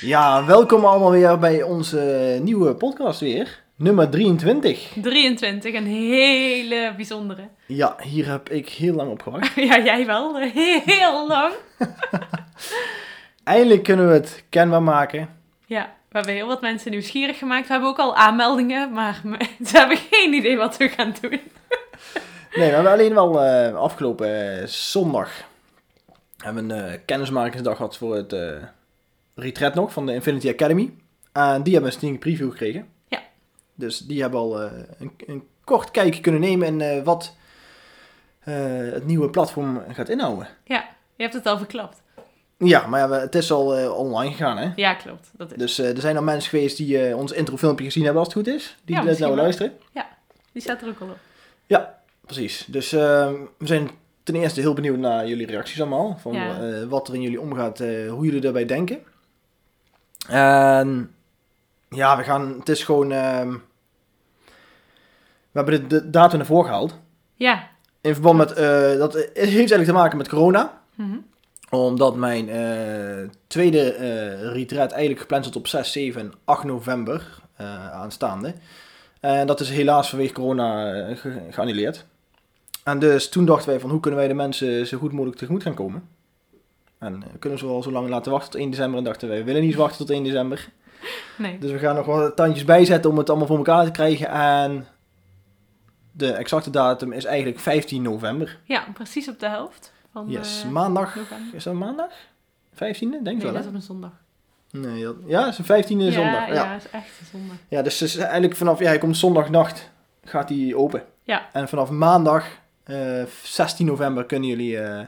Ja, 0.00 0.44
welkom 0.44 0.84
allemaal 0.84 1.10
weer 1.10 1.38
bij 1.38 1.62
onze 1.62 2.38
nieuwe 2.42 2.74
podcast 2.74 3.20
weer. 3.20 3.62
Nummer 3.76 4.10
23. 4.10 4.92
23, 5.02 5.74
een 5.74 5.86
hele 5.86 6.92
bijzondere. 6.96 7.48
Ja, 7.66 7.96
hier 7.98 8.30
heb 8.30 8.50
ik 8.50 8.68
heel 8.68 8.94
lang 8.94 9.10
op 9.10 9.22
gewacht. 9.22 9.54
Ja, 9.68 9.78
jij 9.78 10.06
wel, 10.06 10.36
heel 10.84 11.26
lang. 11.26 11.52
Eindelijk 13.44 13.82
kunnen 13.82 14.08
we 14.08 14.12
het 14.12 14.44
kenbaar 14.48 14.82
maken. 14.82 15.28
Ja, 15.66 15.82
we 16.08 16.16
hebben 16.16 16.34
heel 16.34 16.46
wat 16.46 16.60
mensen 16.60 16.90
nieuwsgierig 16.90 17.38
gemaakt. 17.38 17.66
We 17.66 17.72
hebben 17.72 17.90
ook 17.90 17.98
al 17.98 18.16
aanmeldingen, 18.16 18.92
maar 18.92 19.20
ze 19.66 19.78
hebben 19.78 19.98
geen 20.10 20.32
idee 20.32 20.56
wat 20.56 20.76
we 20.76 20.88
gaan 20.88 21.14
doen. 21.20 21.40
Nee, 22.54 22.68
we 22.68 22.74
hebben 22.74 22.92
alleen 22.92 23.14
wel 23.14 23.42
eh, 23.42 23.74
afgelopen 23.74 24.60
eh, 24.60 24.66
zondag 24.66 25.30
hebben 26.36 26.70
een 26.70 26.90
eh, 26.90 26.98
kennismakingsdag 27.04 27.76
gehad 27.76 27.96
voor 27.96 28.16
het 28.16 28.32
eh 28.32 28.62
retreat 29.34 29.74
nog 29.74 29.92
van 29.92 30.06
de 30.06 30.14
Infinity 30.14 30.48
Academy. 30.48 30.94
En 31.32 31.62
die 31.62 31.72
hebben 31.72 31.92
een 31.92 31.98
sneak 31.98 32.18
preview 32.18 32.50
gekregen. 32.50 32.88
Ja. 33.08 33.22
Dus 33.74 33.98
die 33.98 34.20
hebben 34.20 34.40
al 34.40 34.62
eh, 34.62 34.72
een, 34.98 35.12
een 35.26 35.48
kort 35.64 35.90
kijkje 35.90 36.20
kunnen 36.20 36.40
nemen 36.40 36.80
in 36.80 37.04
wat 37.04 37.34
het 38.40 39.06
nieuwe 39.06 39.30
platform 39.30 39.82
gaat 39.92 40.08
inhouden. 40.08 40.48
Ja, 40.64 40.88
je 41.16 41.22
hebt 41.22 41.34
het 41.34 41.46
al 41.46 41.58
verklapt. 41.58 42.02
Ja, 42.58 42.86
maar 42.86 43.00
ja, 43.00 43.10
het 43.10 43.34
is 43.34 43.50
al 43.52 43.92
online 43.94 44.30
gegaan, 44.30 44.56
hè. 44.56 44.72
Ja, 44.76 44.94
klopt. 44.94 45.30
Dat 45.36 45.52
is. 45.52 45.56
Dus 45.58 45.78
er 45.78 46.00
zijn 46.00 46.16
al 46.16 46.22
mensen 46.22 46.50
geweest 46.50 46.76
die 46.76 47.16
ons 47.16 47.32
introfilmpje 47.32 47.84
gezien 47.84 48.04
hebben 48.04 48.22
als 48.22 48.34
het 48.34 48.44
goed 48.44 48.54
is. 48.54 48.76
Die 48.84 48.94
Ja, 48.94 49.00
dit 49.00 49.10
misschien 49.10 49.30
nou 49.30 49.40
luisteren. 49.40 49.72
Die 50.52 50.62
staat 50.62 50.82
er 50.82 50.88
ook 50.88 51.00
al 51.00 51.08
op. 51.08 51.18
Precies. 52.26 52.64
Dus 52.66 52.92
eh, 52.92 53.32
we 53.58 53.66
zijn 53.66 53.90
ten 54.26 54.34
eerste 54.34 54.60
heel 54.60 54.74
benieuwd 54.74 54.98
naar 54.98 55.26
jullie 55.28 55.46
reacties 55.46 55.80
allemaal. 55.80 56.16
Van 56.20 56.32
Ja. 56.32 56.60
eh, 56.60 56.82
wat 56.88 57.08
er 57.08 57.14
in 57.14 57.22
jullie 57.22 57.40
omgaat, 57.40 57.80
eh, 57.80 58.10
hoe 58.10 58.24
jullie 58.24 58.40
daarbij 58.40 58.64
denken. 58.66 58.98
En 60.28 61.10
ja, 61.88 62.16
we 62.16 62.22
gaan, 62.22 62.54
het 62.58 62.68
is 62.68 62.84
gewoon, 62.84 63.12
ehm, 63.12 63.50
we 65.52 65.62
hebben 65.62 65.80
de, 65.80 65.86
de 65.86 66.10
datum 66.10 66.40
ervoor 66.40 66.64
gehaald. 66.64 66.98
Ja. 67.34 67.68
In 68.00 68.12
verband 68.12 68.38
met, 68.38 68.52
eh, 68.52 68.96
dat 68.98 69.14
heeft 69.14 69.34
eigenlijk 69.56 69.84
te 69.84 69.92
maken 69.92 70.16
met 70.18 70.28
corona. 70.28 70.80
Mhm. 70.94 71.16
Omdat 71.70 72.16
mijn 72.16 72.46
tweede 73.46 73.88
retreat 74.52 74.90
eigenlijk 74.90 75.20
gepland 75.20 75.44
stond 75.44 75.56
op 75.64 75.66
6, 75.66 75.92
7 75.92 76.20
en 76.20 76.32
8 76.44 76.64
november 76.64 77.38
aanstaande. 77.92 78.54
En 79.20 79.46
dat 79.46 79.60
is 79.60 79.70
helaas 79.70 80.08
vanwege 80.10 80.32
corona 80.32 80.94
ge- 81.14 81.42
geannuleerd. 81.50 82.04
En 82.86 82.98
dus 82.98 83.28
toen 83.28 83.44
dachten 83.44 83.68
wij 83.68 83.80
van 83.80 83.90
hoe 83.90 84.00
kunnen 84.00 84.18
wij 84.20 84.28
de 84.28 84.34
mensen 84.34 84.86
zo 84.86 84.98
goed 84.98 85.12
mogelijk 85.12 85.36
tegemoet 85.38 85.62
gaan 85.62 85.74
komen. 85.74 86.08
En 86.98 87.22
eh, 87.22 87.28
kunnen 87.38 87.58
ze 87.58 87.66
wel 87.66 87.82
zo 87.82 87.90
lang 87.90 88.08
laten 88.08 88.32
wachten 88.32 88.50
tot 88.50 88.60
1 88.60 88.70
december. 88.70 88.98
En 88.98 89.04
dachten 89.04 89.28
wij, 89.28 89.38
we 89.38 89.44
willen 89.44 89.62
niet 89.62 89.74
wachten 89.74 89.98
tot 89.98 90.10
1 90.10 90.24
december. 90.24 90.68
Nee. 91.38 91.58
Dus 91.58 91.70
we 91.70 91.78
gaan 91.78 91.94
nog 91.94 92.06
wat 92.06 92.36
tandjes 92.36 92.64
bijzetten 92.64 93.10
om 93.10 93.18
het 93.18 93.28
allemaal 93.28 93.46
voor 93.46 93.56
elkaar 93.56 93.84
te 93.84 93.90
krijgen. 93.90 94.28
En 94.28 94.86
de 96.12 96.32
exacte 96.32 96.70
datum 96.70 97.12
is 97.12 97.24
eigenlijk 97.24 97.58
15 97.58 98.02
november. 98.02 98.58
Ja, 98.64 98.84
precies 98.94 99.28
op 99.28 99.38
de 99.40 99.48
helft. 99.48 99.92
Van, 100.12 100.24
Yes, 100.28 100.62
eh, 100.64 100.70
maandag. 100.70 101.14
november. 101.16 101.54
Is 101.54 101.64
dat 101.64 101.74
maandag? 101.74 102.10
15e? 102.74 103.10
Denk 103.22 103.24
Nee, 103.24 103.36
wel 103.36 103.52
dat 103.52 103.54
hè? 103.54 103.60
is 103.60 103.66
op 103.66 103.74
een 103.74 103.82
zondag. 103.82 104.10
Nee, 104.70 105.02
dat, 105.04 105.16
ja, 105.26 105.44
het 105.44 105.58
is 105.58 105.58
een 105.58 105.64
15e 105.84 106.04
ja, 106.04 106.10
zondag. 106.10 106.46
Ja, 106.46 106.54
Ja. 106.54 106.72
dat 106.72 106.84
is 106.84 106.90
echt 106.90 107.08
een 107.20 107.26
zondag. 107.38 107.56
ja, 107.68 107.82
dus 107.82 108.16
eigenlijk 108.16 108.56
vanaf, 108.56 108.78
ja, 108.78 108.86
hij 108.86 108.98
komt 108.98 109.16
zondagnacht, 109.16 109.90
gaat 110.24 110.48
hij 110.48 110.74
open. 110.74 111.04
Ja. 111.22 111.52
En 111.52 111.68
vanaf 111.68 111.90
maandag, 111.90 112.46
eh, 112.86 113.22
16 113.42 113.86
november, 113.86 114.24
kunnen 114.24 114.48
jullie 114.48 114.78
eh, 114.80 115.00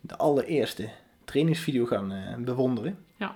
de 0.00 0.16
allereerste 0.16 0.88
trainingsvideo 1.24 1.84
gaan 1.86 2.12
eh, 2.12 2.34
bewonderen. 2.38 2.98
Ja. 3.16 3.34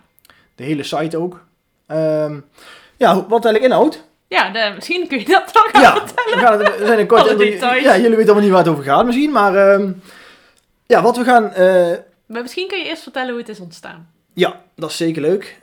De 0.54 0.62
hele 0.64 0.82
site 0.82 1.16
ook. 1.18 1.44
Ehm, 1.86 2.40
ja, 2.96 3.14
wat 3.26 3.44
eigenlijk 3.44 3.64
inhoudt. 3.64 4.04
Ja, 4.28 4.50
de- 4.50 4.72
misschien 4.74 5.08
kun 5.08 5.18
je 5.18 5.24
dat 5.24 5.50
dan 5.52 5.62
gaan 5.72 5.82
Ja, 5.82 6.06
vertellen. 6.06 6.38
we, 6.38 6.44
gaan 6.46 6.58
het, 6.64 6.78
we 6.78 6.86
zijn 6.86 6.98
een 6.98 7.06
kort 7.06 7.20
Alle 7.20 7.30
intro- 7.30 7.44
details. 7.44 7.82
Ja, 7.82 7.94
jullie 7.96 8.16
weten 8.16 8.24
allemaal 8.24 8.42
niet 8.42 8.50
waar 8.52 8.62
het 8.62 8.68
over 8.72 8.84
gaat 8.84 9.04
misschien, 9.06 9.30
maar 9.32 9.54
ehm, 9.56 9.92
ja, 10.86 11.02
wat 11.02 11.16
we 11.16 11.24
gaan... 11.24 11.42
Maar 12.26 12.42
misschien 12.42 12.68
kun 12.68 12.78
je 12.78 12.84
eerst 12.84 13.02
vertellen 13.02 13.28
hoe 13.30 13.38
het 13.38 13.48
is 13.48 13.60
ontstaan. 13.60 14.10
Ja, 14.32 14.60
dat 14.76 14.90
is 14.90 14.96
zeker 14.96 15.22
leuk. 15.22 15.58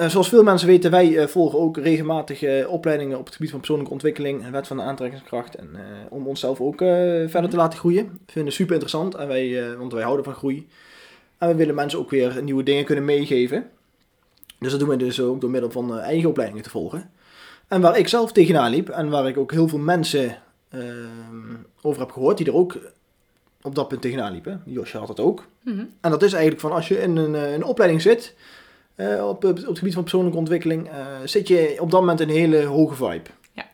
Eh, 0.00 0.08
zoals 0.08 0.28
veel 0.28 0.42
mensen 0.42 0.68
weten, 0.68 0.90
wij 0.90 1.18
eh, 1.18 1.26
volgen 1.26 1.58
ook 1.58 1.76
regelmatig 1.76 2.42
eh, 2.42 2.72
opleidingen 2.72 3.18
op 3.18 3.24
het 3.24 3.34
gebied 3.34 3.50
van 3.50 3.58
persoonlijke 3.58 3.92
ontwikkeling 3.92 4.44
en 4.44 4.52
wet 4.52 4.66
van 4.66 4.76
de 4.76 4.82
aantrekkingskracht. 4.82 5.54
En 5.54 5.68
om 6.08 6.26
onszelf 6.26 6.60
ook 6.60 6.78
verder 7.26 7.48
te 7.48 7.56
laten 7.56 7.78
groeien. 7.78 8.04
We 8.04 8.18
vinden 8.26 8.44
het 8.44 8.54
super 8.54 8.72
interessant, 8.72 9.14
en 9.14 9.28
wij, 9.28 9.76
want 9.76 9.92
wij 9.92 10.02
houden 10.02 10.24
van 10.24 10.34
groei. 10.34 10.68
En 11.38 11.48
we 11.48 11.54
willen 11.54 11.74
mensen 11.74 11.98
ook 11.98 12.10
weer 12.10 12.42
nieuwe 12.42 12.62
dingen 12.62 12.84
kunnen 12.84 13.04
meegeven. 13.04 13.70
Dus 14.58 14.70
dat 14.70 14.80
doen 14.80 14.88
we 14.88 14.96
dus 14.96 15.20
ook 15.20 15.40
door 15.40 15.50
middel 15.50 15.70
van 15.70 15.98
eigen 15.98 16.28
opleidingen 16.28 16.64
te 16.64 16.70
volgen. 16.70 17.10
En 17.68 17.80
waar 17.80 17.98
ik 17.98 18.08
zelf 18.08 18.32
tegenaan 18.32 18.70
liep 18.70 18.88
en 18.88 19.08
waar 19.08 19.28
ik 19.28 19.36
ook 19.36 19.52
heel 19.52 19.68
veel 19.68 19.78
mensen 19.78 20.38
ehm, 20.68 21.56
over 21.82 22.00
heb 22.00 22.10
gehoord 22.10 22.36
die 22.36 22.46
er 22.46 22.54
ook 22.54 22.78
op 23.62 23.74
dat 23.74 23.88
punt 23.88 24.02
tegenaan 24.02 24.32
liepen. 24.32 24.62
Josje 24.64 24.98
had 24.98 25.06
dat 25.06 25.20
ook. 25.20 25.46
Mhm. 25.62 25.84
En 26.00 26.10
dat 26.10 26.22
is 26.22 26.32
eigenlijk 26.32 26.62
van 26.62 26.72
als 26.72 26.88
je 26.88 27.02
in 27.02 27.16
een, 27.16 27.34
een 27.34 27.64
opleiding 27.64 28.02
zit, 28.02 28.34
eh, 28.94 29.28
op, 29.28 29.44
op 29.44 29.56
het 29.56 29.78
gebied 29.78 29.94
van 29.94 30.02
persoonlijke 30.02 30.38
ontwikkeling, 30.38 30.88
eh, 30.88 31.06
zit 31.24 31.48
je 31.48 31.76
op 31.80 31.90
dat 31.90 32.00
moment 32.00 32.20
in 32.20 32.28
een 32.28 32.34
hele 32.34 32.64
hoge 32.64 32.94
vibe. 32.94 33.30
Ja. 33.52 33.68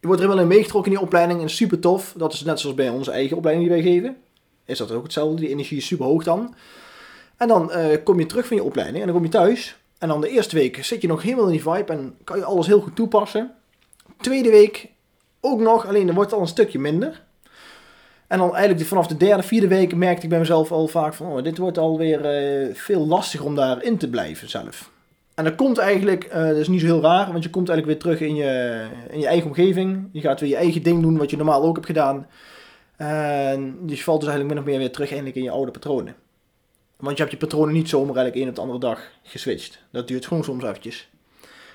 Je 0.00 0.06
wordt 0.06 0.22
er 0.22 0.28
wel 0.28 0.38
in 0.38 0.46
meegetrokken 0.46 0.92
in 0.92 0.98
die 0.98 1.06
opleiding 1.06 1.40
en 1.40 1.50
super 1.50 1.78
tof. 1.78 2.14
Dat 2.16 2.32
is 2.32 2.44
net 2.44 2.60
zoals 2.60 2.76
bij 2.76 2.88
onze 2.88 3.10
eigen 3.10 3.36
opleiding 3.36 3.68
die 3.68 3.82
wij 3.82 3.92
geven. 3.92 4.16
Is 4.64 4.78
dat 4.78 4.92
ook 4.92 5.02
hetzelfde? 5.02 5.40
Die 5.40 5.48
energie 5.48 5.76
is 5.76 5.86
super 5.86 6.06
hoog 6.06 6.24
dan. 6.24 6.54
En 7.36 7.48
dan 7.48 7.72
eh, 7.72 8.02
kom 8.04 8.18
je 8.18 8.26
terug 8.26 8.46
van 8.46 8.56
je 8.56 8.62
opleiding 8.62 8.98
en 8.98 9.04
dan 9.04 9.14
kom 9.14 9.24
je 9.24 9.30
thuis. 9.30 9.78
En 9.98 10.08
dan 10.08 10.20
de 10.20 10.28
eerste 10.28 10.56
week 10.56 10.84
zit 10.84 11.00
je 11.00 11.08
nog 11.08 11.22
helemaal 11.22 11.44
in 11.44 11.50
die 11.50 11.62
vibe 11.62 11.92
en 11.92 12.16
kan 12.24 12.38
je 12.38 12.44
alles 12.44 12.66
heel 12.66 12.80
goed 12.80 12.96
toepassen. 12.96 13.54
Tweede 14.20 14.50
week 14.50 14.88
ook 15.40 15.60
nog, 15.60 15.86
alleen 15.86 16.06
dan 16.06 16.14
wordt 16.14 16.30
het 16.30 16.38
al 16.38 16.46
een 16.46 16.52
stukje 16.52 16.78
minder. 16.78 17.22
En 18.34 18.40
dan 18.40 18.54
eigenlijk 18.54 18.88
vanaf 18.88 19.06
de 19.06 19.16
derde, 19.16 19.42
vierde 19.42 19.68
week 19.68 19.94
merkte 19.94 20.22
ik 20.22 20.28
bij 20.28 20.38
mezelf 20.38 20.72
al 20.72 20.86
vaak 20.86 21.14
van, 21.14 21.26
oh, 21.26 21.42
dit 21.42 21.58
wordt 21.58 21.78
alweer 21.78 22.24
eh 22.24 22.74
veel 22.74 23.06
lastiger 23.06 23.46
om 23.46 23.54
daarin 23.54 23.98
te 23.98 24.10
blijven 24.10 24.50
zelf. 24.50 24.90
En 25.34 25.44
dat 25.44 25.54
komt 25.54 25.78
eigenlijk, 25.78 26.24
eh, 26.24 26.46
dat 26.46 26.56
is 26.56 26.68
niet 26.68 26.80
zo 26.80 26.86
heel 26.86 27.00
raar, 27.00 27.32
want 27.32 27.44
je 27.44 27.50
komt 27.50 27.68
eigenlijk 27.68 27.86
weer 27.86 28.14
terug 28.14 28.28
in 28.28 28.34
je, 28.34 28.84
in 29.10 29.20
je 29.20 29.26
eigen 29.26 29.46
omgeving. 29.46 30.08
Je 30.12 30.20
gaat 30.20 30.40
weer 30.40 30.48
je 30.48 30.56
eigen 30.56 30.82
ding 30.82 31.02
doen, 31.02 31.16
wat 31.16 31.30
je 31.30 31.36
normaal 31.36 31.62
ook 31.62 31.74
hebt 31.74 31.86
gedaan. 31.86 32.26
En 32.96 33.78
je 33.86 33.96
valt 33.96 34.20
dus 34.20 34.28
eigenlijk 34.28 34.48
min 34.48 34.58
of 34.58 34.64
meer 34.64 34.78
weer 34.78 34.92
terug 34.92 35.08
eigenlijk 35.08 35.36
in 35.36 35.42
je 35.42 35.50
oude 35.50 35.70
patronen. 35.70 36.14
Want 36.96 37.16
je 37.16 37.22
hebt 37.22 37.34
je 37.34 37.46
patronen 37.46 37.74
niet 37.74 37.88
zomaar 37.88 38.16
eigenlijk 38.16 38.36
één 38.36 38.48
op 38.48 38.54
de 38.54 38.60
andere 38.60 38.78
dag 38.78 39.10
geswitcht. 39.22 39.78
Dat 39.90 40.08
duurt 40.08 40.26
gewoon 40.26 40.44
soms 40.44 40.64
eventjes. 40.64 41.08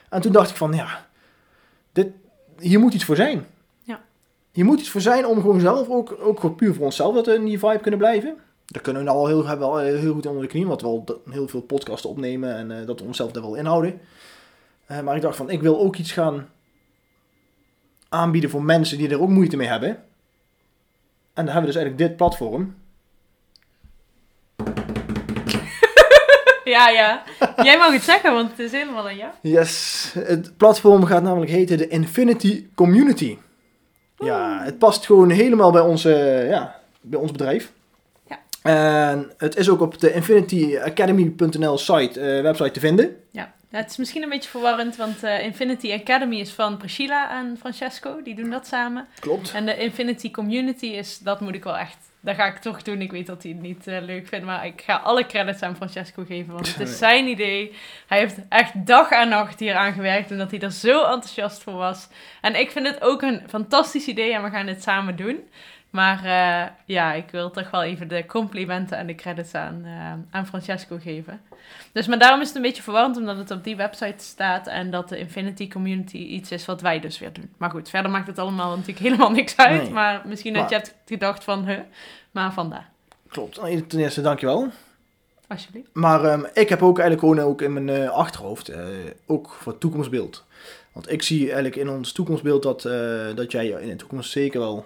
En 0.09 0.21
toen 0.21 0.31
dacht 0.31 0.49
ik 0.49 0.55
van, 0.55 0.73
ja, 0.73 1.07
dit, 1.91 2.07
hier 2.59 2.79
moet 2.79 2.93
iets 2.93 3.05
voor 3.05 3.15
zijn. 3.15 3.45
Hier 4.59 4.67
moet 4.67 4.79
iets 4.79 4.89
voor 4.89 5.01
zijn 5.01 5.25
om 5.25 5.41
gewoon 5.41 5.59
zelf, 5.59 5.89
ook, 5.89 6.17
ook 6.19 6.39
gewoon 6.39 6.55
puur 6.55 6.73
voor 6.73 6.85
onszelf, 6.85 7.15
dat 7.15 7.25
we 7.25 7.33
in 7.33 7.45
die 7.45 7.59
vibe 7.59 7.79
kunnen 7.79 7.99
blijven. 7.99 8.37
Dat 8.65 8.81
kunnen 8.81 9.01
we 9.01 9.07
nou 9.07 9.19
al 9.19 9.27
heel, 9.27 9.45
hebben 9.45 9.67
we 9.67 9.73
al 9.73 9.79
heel 9.79 10.13
goed 10.13 10.25
onder 10.25 10.41
de 10.41 10.47
knie, 10.47 10.67
want 10.67 10.81
we 10.81 10.87
al 10.87 11.21
heel 11.29 11.47
veel 11.47 11.61
podcasten 11.61 12.09
opnemen 12.09 12.55
en 12.55 12.79
eh, 12.79 12.87
dat 12.87 12.99
we 12.99 13.05
onszelf 13.05 13.31
daar 13.31 13.43
wel 13.43 13.55
inhouden. 13.55 14.01
Eh, 14.85 14.99
maar 14.99 15.15
ik 15.15 15.21
dacht 15.21 15.35
van, 15.35 15.49
ik 15.49 15.61
wil 15.61 15.79
ook 15.79 15.95
iets 15.95 16.11
gaan 16.11 16.49
aanbieden 18.09 18.49
voor 18.49 18.63
mensen 18.63 18.97
die 18.97 19.09
er 19.09 19.21
ook 19.21 19.29
moeite 19.29 19.57
mee 19.57 19.67
hebben. 19.67 19.89
En 19.89 19.99
dan 21.33 21.45
hebben 21.45 21.61
we 21.61 21.67
dus 21.67 21.75
eigenlijk 21.75 22.07
dit 22.07 22.17
platform. 22.17 22.75
Ja, 26.63 26.89
ja. 26.89 27.23
Jij 27.63 27.77
mag 27.77 27.91
het 27.91 28.03
zeggen, 28.03 28.33
want 28.33 28.49
het 28.49 28.59
is 28.59 28.71
helemaal 28.71 29.07
aan 29.07 29.15
jou. 29.15 29.31
Yes, 29.41 30.11
het 30.13 30.57
platform 30.57 31.05
gaat 31.05 31.23
namelijk 31.23 31.51
heten 31.51 31.77
de 31.77 31.87
Infinity 31.87 32.67
Community. 32.75 33.37
Ja, 34.19 34.63
het 34.63 34.77
past 34.77 35.05
gewoon 35.05 35.29
helemaal 35.29 35.71
bij, 35.71 35.81
onze, 35.81 36.45
ja, 36.49 36.75
bij 37.01 37.19
ons 37.19 37.31
bedrijf. 37.31 37.71
Ja. 38.27 38.39
En 38.61 39.31
het 39.37 39.55
is 39.55 39.69
ook 39.69 39.81
op 39.81 39.99
de 39.99 40.13
infinityacademy.nl 40.13 41.77
site, 41.77 42.19
eh, 42.19 42.41
website 42.41 42.71
te 42.71 42.79
vinden. 42.79 43.15
Ja. 43.31 43.53
Het 43.69 43.89
is 43.89 43.97
misschien 43.97 44.23
een 44.23 44.29
beetje 44.29 44.49
verwarrend, 44.49 44.95
want 44.95 45.23
eh, 45.23 45.43
Infinity 45.43 45.93
Academy 45.93 46.35
is 46.35 46.51
van 46.51 46.77
Priscilla 46.77 47.39
en 47.39 47.57
Francesco. 47.59 48.21
Die 48.21 48.35
doen 48.35 48.49
dat 48.49 48.67
samen. 48.67 49.07
Klopt. 49.19 49.51
En 49.53 49.65
de 49.65 49.77
Infinity 49.77 50.31
Community 50.31 50.85
is, 50.85 51.19
dat 51.19 51.39
moet 51.39 51.55
ik 51.55 51.63
wel 51.63 51.77
echt 51.77 51.97
dat 52.21 52.35
ga 52.35 52.45
ik 52.45 52.57
toch 52.57 52.81
doen. 52.81 53.01
Ik 53.01 53.11
weet 53.11 53.27
dat 53.27 53.43
hij 53.43 53.51
het 53.51 53.61
niet 53.61 53.87
eh, 53.87 54.01
leuk 54.01 54.27
vindt, 54.27 54.45
maar 54.45 54.65
ik 54.65 54.81
ga 54.81 54.95
alle 54.95 55.25
credits 55.25 55.61
aan 55.61 55.75
Francesco 55.75 56.23
geven, 56.23 56.53
want 56.53 56.67
het 56.67 56.79
is 56.79 56.97
zijn 57.07 57.27
idee. 57.27 57.75
Hij 58.07 58.19
heeft 58.19 58.37
echt 58.49 58.85
dag 58.85 59.09
en 59.09 59.29
nacht 59.29 59.59
hier 59.59 59.75
aan 59.75 59.93
gewerkt 59.93 60.31
en 60.31 60.37
dat 60.37 60.51
hij 60.51 60.59
er 60.59 60.71
zo 60.71 61.03
enthousiast 61.03 61.63
voor 61.63 61.73
was. 61.73 62.07
En 62.41 62.59
ik 62.59 62.71
vind 62.71 62.87
het 62.87 63.01
ook 63.01 63.21
een 63.21 63.41
fantastisch 63.47 64.07
idee 64.07 64.33
en 64.33 64.43
we 64.43 64.49
gaan 64.49 64.65
dit 64.65 64.83
samen 64.83 65.15
doen. 65.15 65.39
Maar 65.89 66.25
eh, 66.25 66.71
ja, 66.85 67.13
ik 67.13 67.29
wil 67.31 67.51
toch 67.51 67.71
wel 67.71 67.83
even 67.83 68.07
de 68.07 68.25
complimenten 68.25 68.97
en 68.97 69.07
de 69.07 69.15
credits 69.15 69.53
aan, 69.53 69.81
eh, 69.85 70.13
aan 70.31 70.47
Francesco 70.47 70.97
geven. 71.01 71.41
Dus, 71.91 72.07
maar 72.07 72.19
daarom 72.19 72.41
is 72.41 72.47
het 72.47 72.55
een 72.55 72.61
beetje 72.61 72.81
verwarrend, 72.83 73.17
omdat 73.17 73.37
het 73.37 73.51
op 73.51 73.63
die 73.63 73.75
website 73.75 74.23
staat 74.23 74.67
en 74.67 74.91
dat 74.91 75.09
de 75.09 75.17
Infinity 75.17 75.67
Community 75.67 76.17
iets 76.17 76.51
is 76.51 76.65
wat 76.65 76.81
wij 76.81 76.99
dus 76.99 77.19
weer 77.19 77.33
doen. 77.33 77.49
Maar 77.57 77.69
goed, 77.69 77.89
verder 77.89 78.11
maakt 78.11 78.27
het 78.27 78.39
allemaal 78.39 78.69
natuurlijk 78.69 78.99
helemaal 78.99 79.31
niks 79.31 79.57
uit. 79.57 79.81
Nee. 79.81 79.91
Maar 79.91 80.21
misschien 80.25 80.53
dat 80.53 80.61
Maar- 80.61 80.71
je 80.71 80.75
hebt 80.77 80.95
gedacht 81.05 81.43
van, 81.43 81.65
huh, 81.65 81.79
maar 82.31 82.53
vandaar. 82.53 82.89
Klopt. 83.27 83.53
Ten 83.89 83.99
eerste, 83.99 84.21
dankjewel. 84.21 84.67
Alsjeblieft. 85.47 85.89
Maar 85.93 86.23
ehm, 86.25 86.43
ik 86.53 86.69
heb 86.69 86.81
ook 86.81 86.99
eigenlijk 86.99 87.27
gewoon 87.29 87.49
ook 87.49 87.61
in 87.61 87.73
mijn 87.73 87.89
eh, 87.89 88.09
achterhoofd, 88.09 88.71
ook 89.25 89.49
voor 89.59 89.71
het 89.71 89.81
toekomstbeeld. 89.81 90.45
Want 90.91 91.11
ik 91.11 91.21
zie 91.21 91.45
eigenlijk 91.45 91.75
in 91.75 91.89
ons 91.89 92.11
toekomstbeeld 92.11 92.63
dat, 92.63 92.81
dat 93.35 93.51
jij 93.51 93.67
in 93.67 93.87
de 93.87 93.95
toekomst 93.95 94.31
zeker 94.31 94.59
wel 94.59 94.85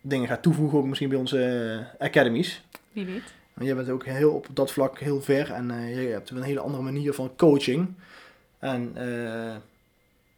dingen 0.00 0.28
gaat 0.28 0.42
toevoegen, 0.42 0.78
ook 0.78 0.86
misschien 0.86 1.08
bij 1.08 1.18
onze 1.18 1.44
eh, 1.98 2.06
academies. 2.06 2.62
Wie 2.92 3.06
weet. 3.06 3.32
Want 3.54 3.66
jij 3.66 3.76
bent 3.76 3.90
ook 3.90 4.04
heel 4.04 4.32
op 4.32 4.46
dat 4.52 4.72
vlak 4.72 4.98
heel 4.98 5.20
ver 5.20 5.52
en 5.52 5.70
eh, 5.70 6.02
je 6.02 6.08
hebt 6.08 6.30
een 6.30 6.42
hele 6.42 6.60
andere 6.60 6.82
manier 6.82 7.12
van 7.12 7.30
coaching. 7.36 7.88
En 8.58 8.92
eh, 8.94 9.56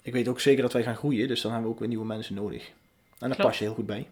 ik 0.03 0.13
weet 0.13 0.29
ook 0.29 0.41
zeker 0.41 0.63
dat 0.63 0.73
wij 0.73 0.83
gaan 0.83 0.97
groeien, 0.97 1.29
dus 1.29 1.41
dan 1.41 1.51
hebben 1.51 1.69
we 1.69 1.75
ook 1.75 1.81
weer 1.81 1.89
nieuwe 1.89 2.07
mensen 2.07 2.35
nodig. 2.35 2.67
En 2.67 3.29
daar 3.29 3.29
Klopt. 3.29 3.43
pas 3.43 3.59
je 3.59 3.65
heel 3.65 3.75
goed 3.75 3.87
bij. 3.87 4.07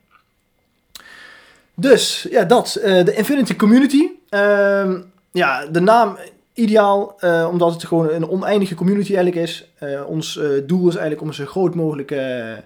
Dus, 1.74 2.26
ja, 2.30 2.44
dat. 2.44 2.72
de 2.82 3.14
Infinity 3.16 3.56
Community. 3.56 4.08
Ehm, 4.28 5.00
ja, 5.32 5.66
de 5.66 5.80
naam 5.80 6.18
ideaal, 6.52 7.18
omdat 7.50 7.72
het 7.72 7.84
gewoon 7.84 8.10
een 8.10 8.28
oneindige 8.28 8.74
community 8.74 9.14
eigenlijk 9.14 9.46
is. 9.46 9.70
Ons 10.06 10.34
doel 10.66 10.88
is 10.88 10.94
eigenlijk 10.94 11.20
om 11.20 11.28
een 11.28 11.34
zo 11.34 11.46
groot 11.46 11.74
mogelijke 11.74 12.64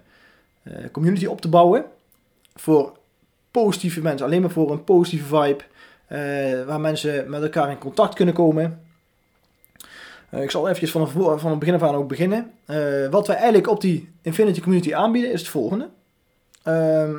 community 0.93 1.27
op 1.27 1.41
te 1.41 1.49
bouwen. 1.49 1.85
Voor 2.55 2.97
positieve 3.51 4.01
mensen, 4.01 4.27
alleen 4.27 4.41
maar 4.41 4.51
voor 4.51 4.71
een 4.71 4.85
positieve 4.85 5.25
vibe. 5.27 5.65
eh, 6.07 6.65
waar 6.65 6.81
mensen 6.81 7.31
met 7.31 7.43
elkaar 7.43 7.71
in 7.71 7.79
contact 7.79 8.15
kunnen 8.15 8.35
komen. 8.35 8.81
Eh, 10.31 10.43
ik 10.43 10.51
zal 10.51 10.69
even 10.69 10.89
van, 10.89 11.51
het 11.51 11.59
begin 11.59 11.75
af 11.75 11.83
aan 11.83 11.95
ook 11.95 12.09
beginnen. 12.09 12.53
Eh, 12.65 13.09
wat 13.11 13.27
wij 13.27 13.37
eigenlijk 13.37 13.69
op 13.69 13.81
die 13.81 14.13
Infinity 14.23 14.61
Community 14.61 14.95
aanbieden 14.95 15.33
is 15.33 15.41
het 15.41 15.49
volgende. 15.49 15.89
Ehm 16.63 17.19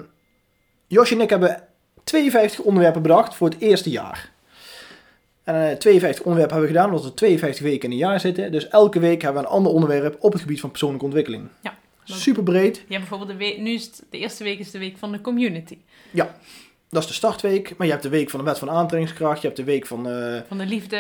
Josje 0.88 1.16
en 1.16 1.22
ik 1.22 1.30
hebben 1.30 1.64
52 2.04 2.60
onderwerpen 2.60 3.02
bedacht 3.02 3.36
voor 3.36 3.50
het 3.50 3.60
eerste 3.60 3.90
jaar. 3.90 4.32
En 5.44 5.70
eh, 5.70 5.78
52 5.78 6.26
onderwerpen 6.26 6.56
hebben 6.56 6.74
we 6.74 6.80
gedaan 6.80 6.96
omdat 6.96 7.04
we 7.10 7.14
52 7.14 7.64
weken 7.64 7.84
in 7.84 7.92
een 7.92 7.98
jaar 7.98 8.20
zitten. 8.20 8.52
Dus 8.52 8.68
elke 8.68 9.00
week 9.00 9.22
hebben 9.22 9.42
we 9.42 9.48
een 9.48 9.54
ander 9.54 9.72
onderwerp 9.72 10.16
op 10.20 10.32
het 10.32 10.42
gebied 10.42 10.60
van 10.60 10.70
persoonlijke 10.70 11.06
ontwikkeling. 11.06 11.48
Ja, 11.62 11.78
Super 12.04 12.44
breed. 12.44 12.76
Je 12.76 12.82
hebt 12.96 13.10
bijvoorbeeld 13.10 13.30
de 13.30 13.46
week, 13.46 13.58
nu 13.58 13.72
is 13.74 13.86
het, 13.86 14.04
de 14.10 14.18
eerste 14.18 14.44
week 14.44 14.60
is 14.60 14.72
de 14.72 14.80
week 14.80 14.98
van 14.98 15.12
de 15.12 15.22
community. 15.22 15.78
Dat 16.90 17.02
is 17.02 17.08
de 17.08 17.14
startweek. 17.14 17.74
Maar 17.78 17.86
je 17.88 17.92
hebt 17.94 18.04
de 18.04 18.10
week 18.10 18.30
van 18.30 18.40
de 18.40 18.46
wet 18.46 18.60
van 18.60 18.70
aantrekkingskracht. 18.70 19.42
Je 19.42 19.48
hebt 19.48 19.60
de 19.60 19.64
week 19.66 19.86
van... 19.86 20.08
eh, 20.10 20.42
Van 20.48 20.58
de 20.58 20.66
liefde. 20.66 20.98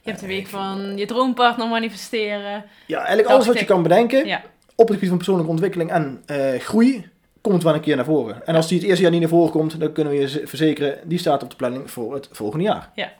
Je 0.00 0.08
hebt 0.10 0.20
de 0.20 0.26
week 0.26 0.46
van 0.46 0.96
je 0.96 1.06
droompartner 1.06 1.68
manifesteren. 1.68 2.64
ja, 2.86 2.98
eigenlijk 2.98 3.28
alles 3.28 3.46
wat 3.46 3.58
je 3.58 3.64
kan 3.64 3.82
bedenken. 3.82 4.26
Ja, 4.26 4.42
op 4.74 4.84
het 4.86 4.94
gebied 4.94 5.08
van 5.08 5.16
persoonlijke 5.16 5.50
ontwikkeling 5.50 5.90
en 5.90 6.22
eh, 6.26 6.60
groei 6.60 7.08
komt 7.40 7.62
wel 7.62 7.74
een 7.74 7.80
keer 7.80 7.96
naar 7.96 8.04
voren. 8.04 8.46
En 8.46 8.54
als 8.54 8.68
die 8.68 8.78
het 8.78 8.86
eerste 8.86 9.02
jaar 9.02 9.10
niet 9.10 9.20
naar 9.20 9.28
voren 9.28 9.50
komt, 9.52 9.80
dan 9.80 9.92
kunnen 9.92 10.12
we 10.12 10.18
je 10.20 10.42
verzekeren, 10.46 10.98
die 11.04 11.18
staat 11.18 11.42
op 11.42 11.50
de 11.50 11.56
planning 11.56 11.90
voor 11.90 12.14
het 12.14 12.28
volgende 12.32 12.64
jaar. 12.64 12.90
Ja. 12.94 13.12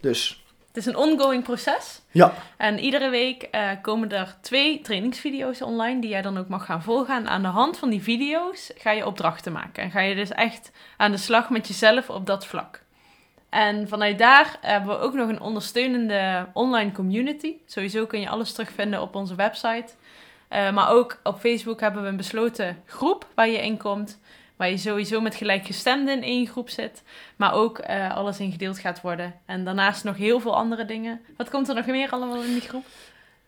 Dus 0.00 0.43
het 0.74 0.86
is 0.86 0.92
een 0.92 0.98
ongoing 0.98 1.42
proces. 1.42 2.00
ja, 2.10 2.32
En 2.56 2.78
iedere 2.78 3.08
week 3.10 3.42
eh, 3.42 3.70
komen 3.82 4.10
er 4.10 4.36
twee 4.40 4.80
trainingsvideo's 4.80 5.62
online 5.62 6.00
die 6.00 6.10
jij 6.10 6.22
dan 6.22 6.38
ook 6.38 6.48
mag 6.48 6.64
gaan 6.64 6.82
volgen. 6.82 7.16
En 7.16 7.28
aan 7.28 7.42
de 7.42 7.48
hand 7.48 7.78
van 7.78 7.90
die 7.90 8.02
video's 8.02 8.72
ga 8.76 8.90
je 8.90 9.06
opdrachten 9.06 9.52
maken. 9.52 9.82
En 9.82 9.90
ga 9.90 10.00
je 10.00 10.14
dus 10.14 10.30
echt 10.30 10.70
aan 10.96 11.10
de 11.10 11.16
slag 11.16 11.50
met 11.50 11.68
jezelf 11.68 12.10
op 12.10 12.26
dat 12.26 12.46
vlak. 12.46 12.82
En 13.50 13.88
vanuit 13.88 14.18
daar 14.18 14.56
hebben 14.60 14.98
we 14.98 15.02
ook 15.02 15.14
nog 15.14 15.28
een 15.28 15.40
ondersteunende 15.40 16.46
online 16.52 16.92
community. 16.92 17.54
Sowieso 17.66 18.06
kun 18.06 18.20
je 18.20 18.28
alles 18.28 18.52
terugvinden 18.52 19.00
op 19.00 19.14
onze 19.14 19.34
website. 19.34 19.92
Eh, 20.48 20.72
maar 20.72 20.90
ook 20.90 21.20
op 21.22 21.38
Facebook 21.38 21.80
hebben 21.80 22.02
we 22.02 22.08
een 22.08 22.16
besloten 22.16 22.82
groep 22.86 23.26
waar 23.34 23.48
je 23.48 23.62
in 23.62 23.78
komt. 23.78 24.20
Waar 24.56 24.70
je 24.70 24.76
sowieso 24.76 25.20
met 25.20 25.34
gelijkgestemden 25.34 26.14
in 26.14 26.22
één 26.22 26.46
groep 26.46 26.70
zit. 26.70 27.02
Maar 27.36 27.52
ook 27.52 27.78
eh, 27.78 28.16
alles 28.16 28.40
in 28.40 28.52
gedeeld 28.52 28.78
gaat 28.78 29.00
worden. 29.00 29.34
En 29.46 29.64
daarnaast 29.64 30.04
nog 30.04 30.16
heel 30.16 30.40
veel 30.40 30.56
andere 30.56 30.84
dingen. 30.84 31.20
Wat 31.36 31.50
komt 31.50 31.68
er 31.68 31.74
nog 31.74 31.86
meer 31.86 32.10
allemaal 32.10 32.42
in 32.42 32.52
die 32.52 32.60
groep? 32.60 32.84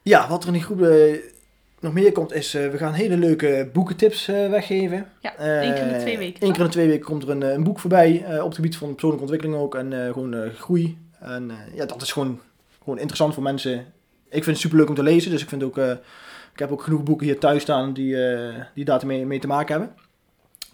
ja 0.03 0.29
wat 0.29 0.43
er 0.43 0.47
in 0.47 0.53
die 0.53 0.63
groep 0.63 0.83
eh, 0.83 1.21
nog 1.81 1.93
meer 1.93 2.13
komt 2.13 2.33
is, 2.33 2.55
eh, 2.55 2.71
we 2.71 2.79
gaan 2.79 2.93
hele 2.93 3.17
leuke 3.17 3.71
boekentips 3.73 4.27
weggeven. 4.27 5.09
Ja, 5.21 5.37
één 5.37 5.75
keer 5.75 5.87
in 5.87 5.93
de 5.93 5.99
twee 5.99 6.19
weken. 6.19 6.47
Eén 6.47 6.53
keer 6.53 6.61
in 6.61 6.67
de 6.67 6.73
twee 6.73 6.89
weken 6.89 7.05
komt 7.05 7.23
er 7.23 7.31
een, 7.31 7.43
een 7.43 7.65
boek 7.65 7.79
voorbij, 7.79 8.25
op 8.41 8.47
het 8.47 8.55
gebied 8.55 8.77
van 8.77 8.91
persoonlijke 8.91 9.25
ontwikkeling 9.25 9.63
ook 9.63 9.75
en 9.75 9.93
gewoon 10.13 10.51
groei. 10.51 10.99
En 11.21 11.51
ja, 11.75 11.87
dat 11.87 12.03
is 12.03 12.13
gewoon, 12.13 12.41
gewoon 12.79 12.99
interessant 12.99 13.35
voor 13.35 13.43
mensen. 13.43 13.79
Ik 14.29 14.45
vind 14.45 14.47
het 14.47 14.59
super 14.59 14.79
leuk 14.79 14.89
om 14.89 14.95
te 14.95 15.03
lezen, 15.03 15.31
dus 15.31 15.43
ik 15.43 15.49
vind 15.49 15.63
ook, 15.63 15.77
ik 16.53 16.59
heb 16.59 16.73
ook 16.73 16.83
genoeg 16.83 17.03
boeken 17.03 17.27
hier 17.27 17.39
thuis 17.39 17.63
staan 17.63 17.93
die, 17.93 18.17
die 18.75 18.85
daar 18.85 19.07
mee, 19.07 19.27
mee 19.27 19.39
te 19.39 19.47
maken 19.47 19.79
hebben. 19.79 20.06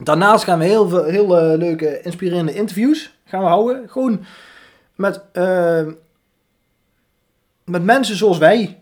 Daarnaast 0.05 0.45
gaan 0.45 0.59
we 0.59 0.65
heel 0.65 0.89
veel 0.89 1.05
heel 1.05 1.39
eh, 1.39 1.59
leuke, 1.59 2.01
inspirerende 2.03 2.55
interviews 2.55 3.15
gaan 3.25 3.41
we 3.41 3.47
houden. 3.47 3.89
Gewoon 3.89 4.25
met, 4.95 5.23
eh, 5.33 5.87
met 7.65 7.83
mensen 7.83 8.17
zoals 8.17 8.39
wij. 8.39 8.77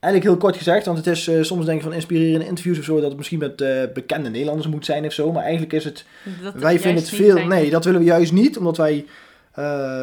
Eigenlijk 0.00 0.32
heel 0.32 0.42
kort 0.42 0.56
gezegd, 0.56 0.86
want 0.86 0.98
het 0.98 1.06
is 1.06 1.28
eh, 1.28 1.42
soms 1.42 1.64
denk 1.64 1.78
ik 1.78 1.84
van 1.84 1.92
inspirerende 1.92 2.46
interviews 2.46 2.78
of 2.78 2.84
zo, 2.84 2.94
dat 2.94 3.08
het 3.08 3.16
misschien 3.16 3.38
met 3.38 3.56
bekende 3.94 4.28
Nederlanders 4.30 4.68
moet 4.68 4.84
zijn 4.84 5.04
of 5.04 5.12
zo. 5.12 5.32
Maar 5.32 5.42
eigenlijk 5.42 5.72
is 5.72 5.84
het 5.84 6.04
Dat 6.42 6.52
het 6.52 6.62
wij 6.62 6.78
vinden 6.78 7.02
het 7.02 7.10
veel. 7.10 7.36
zijn. 7.36 7.48
Nee, 7.48 7.70
dat 7.70 7.84
willen 7.84 8.00
we 8.00 8.06
juist 8.06 8.32
niet. 8.32 8.58
Omdat 8.58 8.76
wij. 8.76 9.06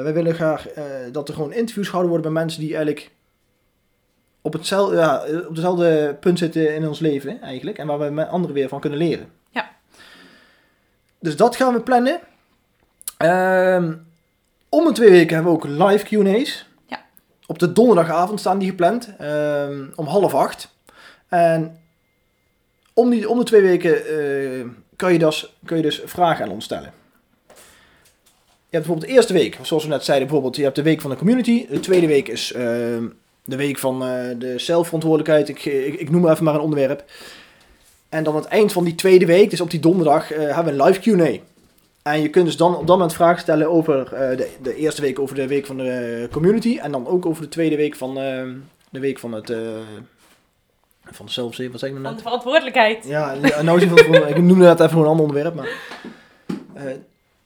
wij 0.03 0.13
willen 0.13 0.33
graag 0.33 0.67
dat 1.11 1.27
er 1.27 1.33
gewoon 1.33 1.53
interviews 1.53 1.85
gehouden 1.85 2.13
worden 2.13 2.33
bij 2.33 2.41
mensen 2.41 2.59
die 2.61 2.75
eigenlijk. 2.75 3.11
Op, 4.41 4.53
hetzelfde, 4.53 4.95
ja, 4.95 5.23
op 5.47 5.55
dezelfde 5.55 6.17
punt 6.19 6.39
zitten 6.39 6.75
in 6.75 6.87
ons 6.87 6.99
leven 6.99 7.41
eigenlijk. 7.41 7.77
En 7.77 7.87
waar 7.87 7.99
we 7.99 8.09
met 8.09 8.27
anderen 8.27 8.55
weer 8.55 8.69
van 8.69 8.79
kunnen 8.79 8.99
leren. 8.99 9.27
Dus 11.25 11.35
dat 11.35 11.55
gaan 11.55 11.73
we 11.73 11.79
plannen. 11.79 12.19
Ehm, 13.17 13.93
om 14.69 14.85
de 14.85 14.91
twee 14.91 15.09
weken 15.09 15.35
hebben 15.35 15.53
we 15.53 15.57
ook 15.57 15.89
live 15.89 16.05
Q&A's. 16.05 16.67
Ja. 16.87 17.05
Op 17.45 17.59
de 17.59 17.73
donderdagavond 17.73 18.39
staan 18.39 18.59
die 18.59 18.69
gepland. 18.69 19.15
ehm, 19.17 19.85
om 19.95 20.05
half 20.05 20.33
acht. 20.33 20.75
En 21.27 21.79
om, 22.93 23.09
die, 23.09 23.29
om 23.29 23.37
de 23.37 23.43
twee 23.43 23.61
weken 23.61 24.05
eh, 24.05 24.65
kan, 24.95 25.13
je 25.13 25.19
dus, 25.19 25.55
kun 25.65 25.77
je 25.77 25.83
dus 25.83 26.01
vragen 26.05 26.45
aan 26.45 26.51
ons 26.51 26.65
stellen. 26.65 26.91
Je 28.69 28.81
hebt 28.81 28.85
bijvoorbeeld 28.87 29.07
de 29.07 29.13
eerste 29.13 29.33
week, 29.33 29.57
zoals 29.61 29.83
we 29.83 29.89
net 29.89 30.03
zeiden, 30.03 30.27
bijvoorbeeld, 30.27 30.57
je 30.57 30.63
hebt 30.63 30.75
de 30.75 30.81
week 30.81 31.01
van 31.01 31.09
de 31.09 31.17
community. 31.17 31.67
De 31.69 31.79
tweede 31.79 32.07
week 32.07 32.27
is 32.27 32.51
ehm, 32.51 33.05
de 33.43 33.55
week 33.55 33.77
van 33.77 34.03
eh, 34.03 34.09
de 34.37 34.59
zelfverantwoordelijkheid. 34.59 35.49
Ik, 35.49 35.65
ik, 35.65 35.99
ik 35.99 36.09
noem 36.09 36.21
maar 36.21 36.31
even 36.31 36.43
maar 36.43 36.55
een 36.55 36.59
onderwerp. 36.59 37.03
En 38.09 38.23
dan 38.23 38.33
aan 38.35 38.39
het 38.41 38.49
eind 38.49 38.71
van 38.71 38.83
die 38.83 38.95
tweede 38.95 39.25
week, 39.25 39.49
dus 39.49 39.61
op 39.61 39.69
die 39.71 39.79
donderdag, 39.79 40.31
eh, 40.31 40.55
hebben 40.55 40.75
we 40.75 40.81
een 40.81 40.87
live 40.87 40.99
Q&A. 40.99 41.39
En 42.11 42.21
je 42.21 42.29
kunt 42.29 42.45
dus 42.45 42.57
dan 42.57 42.71
op 42.77 42.87
dat 42.87 42.97
moment 42.97 43.13
vragen 43.15 43.39
stellen 43.41 43.69
over 43.69 44.13
eh, 44.13 44.37
de, 44.37 44.49
de 44.61 44.75
eerste 44.75 45.01
week 45.01 45.19
over 45.19 45.35
de 45.35 45.47
week 45.47 45.65
van 45.65 45.77
de 45.77 46.27
community. 46.31 46.77
En 46.81 46.91
dan 46.91 47.07
ook 47.07 47.25
over 47.25 47.41
de 47.43 47.49
tweede 47.49 47.75
week 47.75 47.95
van 47.95 48.17
ehm, 48.19 48.49
de 48.89 48.99
week 48.99 49.19
van 49.19 49.31
het... 49.33 49.49
eh 49.49 49.57
van 51.11 51.29
zelfzee, 51.29 51.71
wat 51.71 51.79
zeg 51.79 51.89
ik 51.89 51.95
nou 51.95 52.07
Van 52.07 52.15
de 52.15 52.21
verantwoordelijkheid. 52.21 53.05
Ja, 53.07 53.33
nou 53.61 53.81
is 53.81 53.89
het 53.89 54.07
wel- 54.09 54.27
ik 54.27 54.37
noemde 54.41 54.65
dat 54.65 54.79
even 54.79 54.97
een 54.99 55.05
ander 55.05 55.25
onderwerp. 55.25 55.55
Maar, 55.55 55.67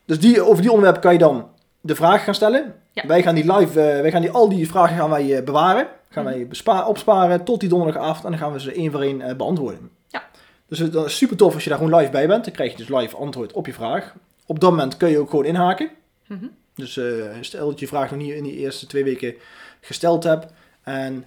dus 0.05 0.19
die, 0.19 0.41
over 0.41 0.61
die 0.61 0.69
onderwerpen 0.69 1.01
kan 1.01 1.13
je 1.13 1.19
dan 1.19 1.47
de 1.81 1.95
vraag 1.95 2.23
gaan 2.23 2.33
stellen. 2.35 2.75
Ja. 2.93 3.03
Wij 3.07 3.21
gaan 3.23 3.35
die 3.35 3.53
live, 3.53 3.73
wij 3.73 4.11
gaan 4.11 4.21
die, 4.21 4.31
al 4.31 4.49
die 4.49 4.67
vragen 4.69 4.97
gaan 4.97 5.09
wij 5.09 5.43
bewaren. 5.43 5.87
Gaan 6.09 6.23
Mhm. 6.23 6.47
wij 6.63 6.83
opsparen 6.83 7.43
tot 7.43 7.59
die 7.59 7.69
donderdagavond 7.69 8.23
en 8.25 8.29
dan 8.29 8.39
gaan 8.39 8.51
we 8.53 8.59
ze 8.59 8.71
één 8.73 8.91
voor 8.91 9.01
één 9.01 9.37
beantwoorden. 9.37 9.89
Dus 10.69 10.79
het 10.79 10.95
is 10.95 11.17
super 11.17 11.37
tof 11.37 11.53
als 11.53 11.63
je 11.63 11.69
daar 11.69 11.79
gewoon 11.79 11.99
live 11.99 12.11
bij 12.11 12.27
bent. 12.27 12.43
Dan 12.43 12.53
krijg 12.53 12.71
je 12.71 12.77
dus 12.77 12.89
live 12.89 13.15
antwoord 13.15 13.53
op 13.53 13.65
je 13.65 13.73
vraag. 13.73 14.15
Op 14.45 14.59
dat 14.59 14.69
moment 14.69 14.97
kun 14.97 15.09
je 15.09 15.19
ook 15.19 15.29
gewoon 15.29 15.45
inhaken. 15.45 15.89
Mhm. 16.27 16.45
Dus 16.75 16.97
eh, 16.97 17.35
stel 17.41 17.69
dat 17.69 17.79
je 17.79 17.87
vraag 17.87 18.11
nog 18.11 18.19
niet 18.19 18.33
in 18.33 18.43
die 18.43 18.55
eerste 18.55 18.85
twee 18.85 19.03
weken 19.03 19.35
gesteld 19.81 20.23
hebt. 20.23 20.53
En 20.83 21.25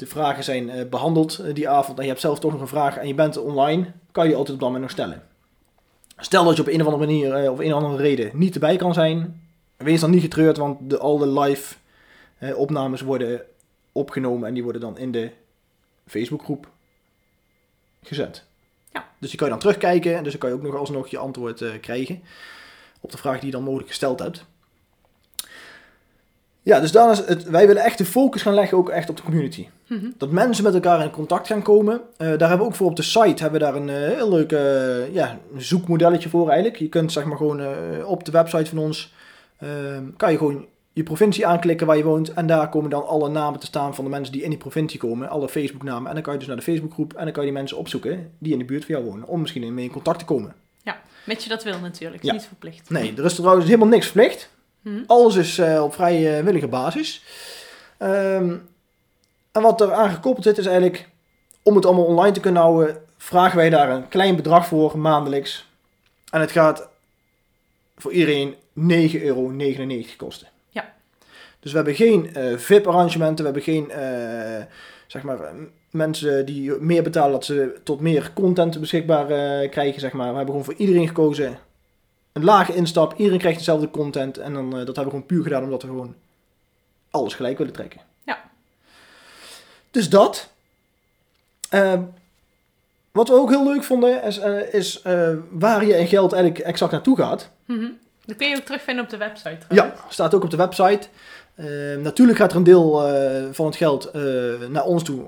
de 0.00 0.06
vragen 0.06 0.44
zijn 0.44 0.70
eh, 0.70 0.88
behandeld 0.88 1.38
eh, 1.38 1.54
die 1.54 1.68
avond. 1.68 1.96
En 1.96 2.02
je 2.02 2.10
hebt 2.10 2.20
zelf 2.20 2.38
toch 2.38 2.52
nog 2.52 2.60
een 2.60 2.68
vraag 2.68 2.96
en 2.96 3.06
je 3.06 3.14
bent 3.14 3.36
online. 3.36 3.92
Kan 4.12 4.28
je 4.28 4.34
altijd 4.34 4.54
op 4.54 4.60
dat 4.60 4.68
moment 4.70 4.82
nog 4.82 4.90
stellen. 4.90 5.22
Stel 6.16 6.44
dat 6.44 6.56
je 6.56 6.62
op 6.62 6.68
een 6.68 6.80
of 6.80 6.86
andere 6.86 7.06
manier 7.06 7.34
eh, 7.34 7.50
of 7.50 7.58
een 7.58 7.74
of 7.74 7.82
andere 7.82 8.02
reden 8.02 8.30
niet 8.34 8.54
erbij 8.54 8.76
kan 8.76 8.94
zijn. 8.94 9.42
Wees 9.76 10.00
dan 10.00 10.10
niet 10.10 10.22
getreurd, 10.22 10.56
want 10.56 10.90
de, 10.90 10.98
al 10.98 11.18
de 11.18 11.28
live 11.40 11.74
opnames 12.54 13.00
worden 13.00 13.42
opgenomen. 13.92 14.48
En 14.48 14.54
die 14.54 14.62
worden 14.62 14.80
dan 14.80 14.98
in 14.98 15.12
de 15.12 15.30
Facebookgroep 16.06 16.68
gezet. 18.02 18.44
Ja. 18.92 19.08
Dus 19.18 19.28
die 19.28 19.38
kan 19.38 19.46
je 19.46 19.52
dan 19.52 19.62
terugkijken. 19.62 20.22
Dus 20.22 20.32
dan 20.32 20.40
kan 20.40 20.50
je 20.50 20.56
ook 20.56 20.62
nog 20.62 20.76
alsnog 20.76 21.08
je 21.08 21.18
antwoord 21.18 21.62
eh, 21.62 21.70
krijgen. 21.80 22.22
op 23.00 23.10
de 23.10 23.18
vraag 23.18 23.36
die 23.36 23.46
je 23.46 23.52
dan 23.52 23.62
mogelijk 23.62 23.88
gesteld 23.88 24.18
hebt. 24.18 24.44
Ja, 26.62 26.80
dus 26.80 26.92
dan 26.92 27.10
is 27.10 27.18
het, 27.18 27.44
wij 27.44 27.66
willen 27.66 27.82
echt 27.82 27.98
de 27.98 28.04
focus 28.04 28.42
gaan 28.42 28.54
leggen 28.54 28.78
ook 28.78 28.88
echt 28.88 29.10
op 29.10 29.16
de 29.16 29.22
community. 29.22 29.68
Mhm. 29.86 30.10
Dat 30.16 30.30
mensen 30.30 30.64
met 30.64 30.74
elkaar 30.74 31.02
in 31.02 31.10
contact 31.10 31.46
gaan 31.46 31.62
komen. 31.62 32.00
Eh, 32.16 32.26
daar 32.26 32.48
hebben 32.48 32.58
we 32.58 32.64
ook 32.64 32.74
voor 32.74 32.86
op 32.86 32.96
de 32.96 33.02
site 33.02 33.42
hebben 33.42 33.60
we 33.60 33.66
daar 33.66 33.74
een 33.74 33.88
eh, 33.88 34.16
heel 34.16 34.30
leuk 34.30 34.50
ja, 35.12 35.38
zoekmodelletje 35.56 36.28
voor 36.28 36.48
eigenlijk. 36.48 36.78
Je 36.78 36.88
kunt 36.88 37.12
zeg 37.12 37.24
maar 37.24 37.36
gewoon 37.36 37.62
op 38.04 38.24
de 38.24 38.30
website 38.30 38.70
van 38.70 38.78
ons, 38.78 39.14
ehm, 39.58 40.04
kan 40.16 40.32
je 40.32 40.38
gewoon 40.38 40.66
je 40.92 41.02
provincie 41.02 41.46
aanklikken 41.46 41.86
waar 41.86 41.96
je 41.96 42.04
woont. 42.04 42.32
En 42.32 42.46
daar 42.46 42.68
komen 42.68 42.90
dan 42.90 43.06
alle 43.06 43.28
namen 43.28 43.60
te 43.60 43.66
staan 43.66 43.94
van 43.94 44.04
de 44.04 44.10
mensen 44.10 44.32
die 44.32 44.42
in 44.42 44.50
die 44.50 44.58
provincie 44.58 44.98
komen. 44.98 45.28
Alle 45.28 45.48
Facebook 45.48 45.82
namen. 45.82 46.08
En 46.08 46.14
dan 46.14 46.22
kan 46.22 46.32
je 46.32 46.38
dus 46.38 46.48
naar 46.48 46.56
de 46.56 46.62
Facebookgroep 46.62 47.12
en 47.12 47.24
dan 47.24 47.32
kan 47.32 47.44
je 47.44 47.50
die 47.50 47.58
mensen 47.58 47.76
opzoeken 47.78 48.32
die 48.38 48.52
in 48.52 48.58
de 48.58 48.64
buurt 48.64 48.84
van 48.84 48.94
jou 48.94 49.06
wonen. 49.06 49.28
Om 49.28 49.40
misschien 49.40 49.74
mee 49.74 49.84
in 49.84 49.90
contact 49.90 50.18
te 50.18 50.24
komen. 50.24 50.54
Met 51.24 51.42
je 51.42 51.48
dat 51.48 51.62
wil 51.62 51.78
natuurlijk, 51.78 52.22
Ja. 52.22 52.32
niet 52.32 52.44
verplicht. 52.44 52.90
Nee, 52.90 53.14
er 53.16 53.24
is 53.24 53.34
trouwens 53.34 53.66
helemaal 53.66 53.88
niks 53.88 54.06
verplicht. 54.06 54.50
Mhm. 54.80 55.02
Alles 55.06 55.36
is 55.36 55.58
eh, 55.58 55.82
op 55.82 55.94
vrij 55.94 56.38
eh, 56.38 56.68
basis. 56.68 57.22
Ehm, 57.98 58.56
en 59.52 59.62
wat 59.62 59.80
er 59.80 59.92
aan 59.92 60.10
gekoppeld 60.10 60.44
zit 60.44 60.58
is 60.58 60.66
eigenlijk, 60.66 61.08
om 61.62 61.74
het 61.74 61.86
allemaal 61.86 62.04
online 62.04 62.32
te 62.32 62.40
kunnen 62.40 62.62
houden, 62.62 62.96
vragen 63.16 63.56
wij 63.56 63.70
daar 63.70 63.90
een 63.90 64.08
klein 64.08 64.36
bedrag 64.36 64.66
voor 64.66 64.98
maandelijks. 64.98 65.66
En 66.30 66.40
het 66.40 66.50
gaat 66.50 66.88
voor 67.96 68.12
iedereen 68.12 68.54
9,99 68.72 69.22
euro 69.22 69.52
kosten. 70.16 70.48
Dus 71.60 71.70
we 71.70 71.76
hebben 71.76 71.94
geen 71.94 72.34
eh, 72.34 72.56
VIP-arrangementen, 72.56 73.36
we 73.36 73.50
hebben 73.52 73.62
geen 73.62 73.90
eh, 73.90 74.64
zeg 75.06 75.22
maar, 75.22 75.38
mensen 75.90 76.46
die 76.46 76.70
meer 76.70 77.02
betalen 77.02 77.32
dat 77.32 77.44
ze 77.44 77.80
tot 77.82 78.00
meer 78.00 78.30
content 78.34 78.80
beschikbaar 78.80 79.30
eh, 79.30 79.70
krijgen. 79.70 80.00
Zeg 80.00 80.12
maar. 80.12 80.30
We 80.30 80.36
hebben 80.36 80.54
gewoon 80.54 80.64
voor 80.64 80.74
iedereen 80.74 81.06
gekozen 81.06 81.58
een 82.32 82.44
lage 82.44 82.74
instap. 82.74 83.14
Iedereen 83.16 83.38
krijgt 83.38 83.58
dezelfde 83.58 83.90
content. 83.90 84.38
En 84.38 84.52
dan, 84.52 84.70
dat 84.70 84.78
hebben 84.78 85.04
we 85.04 85.10
gewoon 85.10 85.26
puur 85.26 85.42
gedaan 85.42 85.62
omdat 85.62 85.82
we 85.82 85.88
gewoon 85.88 86.14
alles 87.10 87.34
gelijk 87.34 87.58
willen 87.58 87.72
trekken. 87.72 88.00
Ja. 88.24 88.40
Dus 89.90 90.08
dat. 90.08 90.50
Wat 93.12 93.28
we 93.28 93.34
ook 93.34 93.50
heel 93.50 93.64
leuk 93.64 93.84
vonden 93.84 94.22
is, 94.22 94.38
is 94.72 95.02
waar 95.50 95.84
je 95.84 95.98
in 95.98 96.06
geld 96.06 96.32
eigenlijk 96.32 96.64
exact 96.64 96.92
naartoe 96.92 97.16
gaat. 97.16 97.50
Mhm. 97.64 97.88
Dat 98.24 98.36
kun 98.36 98.48
je 98.48 98.56
ook 98.56 98.64
terugvinden 98.64 99.04
op 99.04 99.10
de 99.10 99.16
website. 99.16 99.58
Ja, 99.68 99.94
staat 100.08 100.34
ook 100.34 100.44
op 100.44 100.50
de 100.50 100.56
website. 100.56 101.08
Eh, 101.60 102.02
natuurlijk 102.02 102.38
gaat 102.38 102.50
er 102.50 102.56
een 102.56 102.64
deel 102.64 103.06
eh, 103.06 103.44
van 103.50 103.66
het 103.66 103.76
geld 103.76 104.04
eh, 104.04 104.22
naar 104.68 104.84
ons 104.84 105.02
toe 105.02 105.26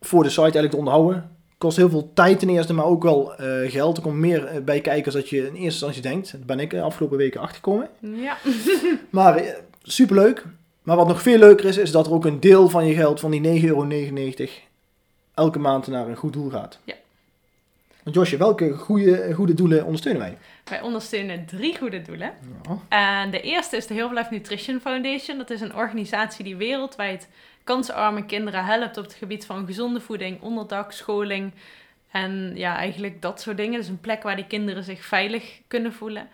voor 0.00 0.22
de 0.22 0.28
site 0.28 0.42
eigenlijk 0.42 0.72
te 0.72 0.78
onderhouden. 0.78 1.30
Kost 1.58 1.76
heel 1.76 1.90
veel 1.90 2.10
tijd 2.14 2.38
ten 2.38 2.48
eerste, 2.48 2.74
maar 2.74 2.84
ook 2.84 3.02
wel 3.02 3.34
eh, 3.34 3.70
geld. 3.70 3.96
Er 3.96 4.02
komt 4.02 4.16
meer 4.16 4.62
bij 4.64 4.80
kijken 4.80 5.12
dat 5.12 5.28
je 5.28 5.36
in 5.36 5.44
eerste 5.44 5.60
instantie 5.62 6.02
denkt. 6.02 6.32
Dat 6.32 6.46
ben 6.46 6.60
ik 6.60 6.70
de 6.70 6.80
afgelopen 6.80 7.16
weken 7.16 7.40
achtergekomen. 7.40 7.88
Ja. 8.00 8.36
Maar 9.10 9.44
superleuk. 9.82 10.44
Maar 10.82 10.96
wat 10.96 11.08
nog 11.08 11.22
veel 11.22 11.38
leuker 11.38 11.64
is, 11.64 11.76
is 11.76 11.90
dat 11.90 12.06
er 12.06 12.12
ook 12.12 12.24
een 12.24 12.40
deel 12.40 12.68
van 12.68 12.86
je 12.86 12.94
geld, 12.94 13.20
van 13.20 13.30
die 13.30 13.60
9,99 13.60 13.66
euro, 13.66 13.86
elke 15.34 15.58
maand 15.58 15.86
naar 15.86 16.08
een 16.08 16.16
goed 16.16 16.32
doel 16.32 16.50
gaat. 16.50 16.78
Ja. 16.84 16.94
Want 18.02 18.16
Josje, 18.16 18.36
welke 18.36 18.72
goede, 18.72 19.34
goede 19.34 19.54
doelen 19.54 19.84
ondersteunen 19.84 20.22
wij? 20.22 20.38
Wij 20.72 20.80
ondersteunen 20.80 21.46
drie 21.46 21.78
goede 21.78 22.02
doelen. 22.02 22.32
Ja. 22.62 23.22
En 23.22 23.30
de 23.30 23.40
eerste 23.40 23.76
is 23.76 23.86
de 23.86 23.94
Herbalife 23.94 24.32
Nutrition 24.32 24.80
Foundation. 24.80 25.38
Dat 25.38 25.50
is 25.50 25.60
een 25.60 25.74
organisatie 25.74 26.44
die 26.44 26.56
wereldwijd 26.56 27.28
kansarme 27.64 28.26
kinderen 28.26 28.64
helpt 28.64 28.96
op 28.96 29.04
het 29.04 29.14
gebied 29.14 29.46
van 29.46 29.66
gezonde 29.66 30.00
voeding, 30.00 30.40
onderdak, 30.40 30.92
scholing 30.92 31.52
en 32.10 32.52
ja, 32.54 32.76
eigenlijk 32.76 33.22
dat 33.22 33.40
soort 33.40 33.56
dingen. 33.56 33.78
Dus 33.78 33.88
een 33.88 34.00
plek 34.00 34.22
waar 34.22 34.36
die 34.36 34.46
kinderen 34.46 34.84
zich 34.84 35.04
veilig 35.04 35.60
kunnen 35.68 35.92
voelen. 35.92 36.28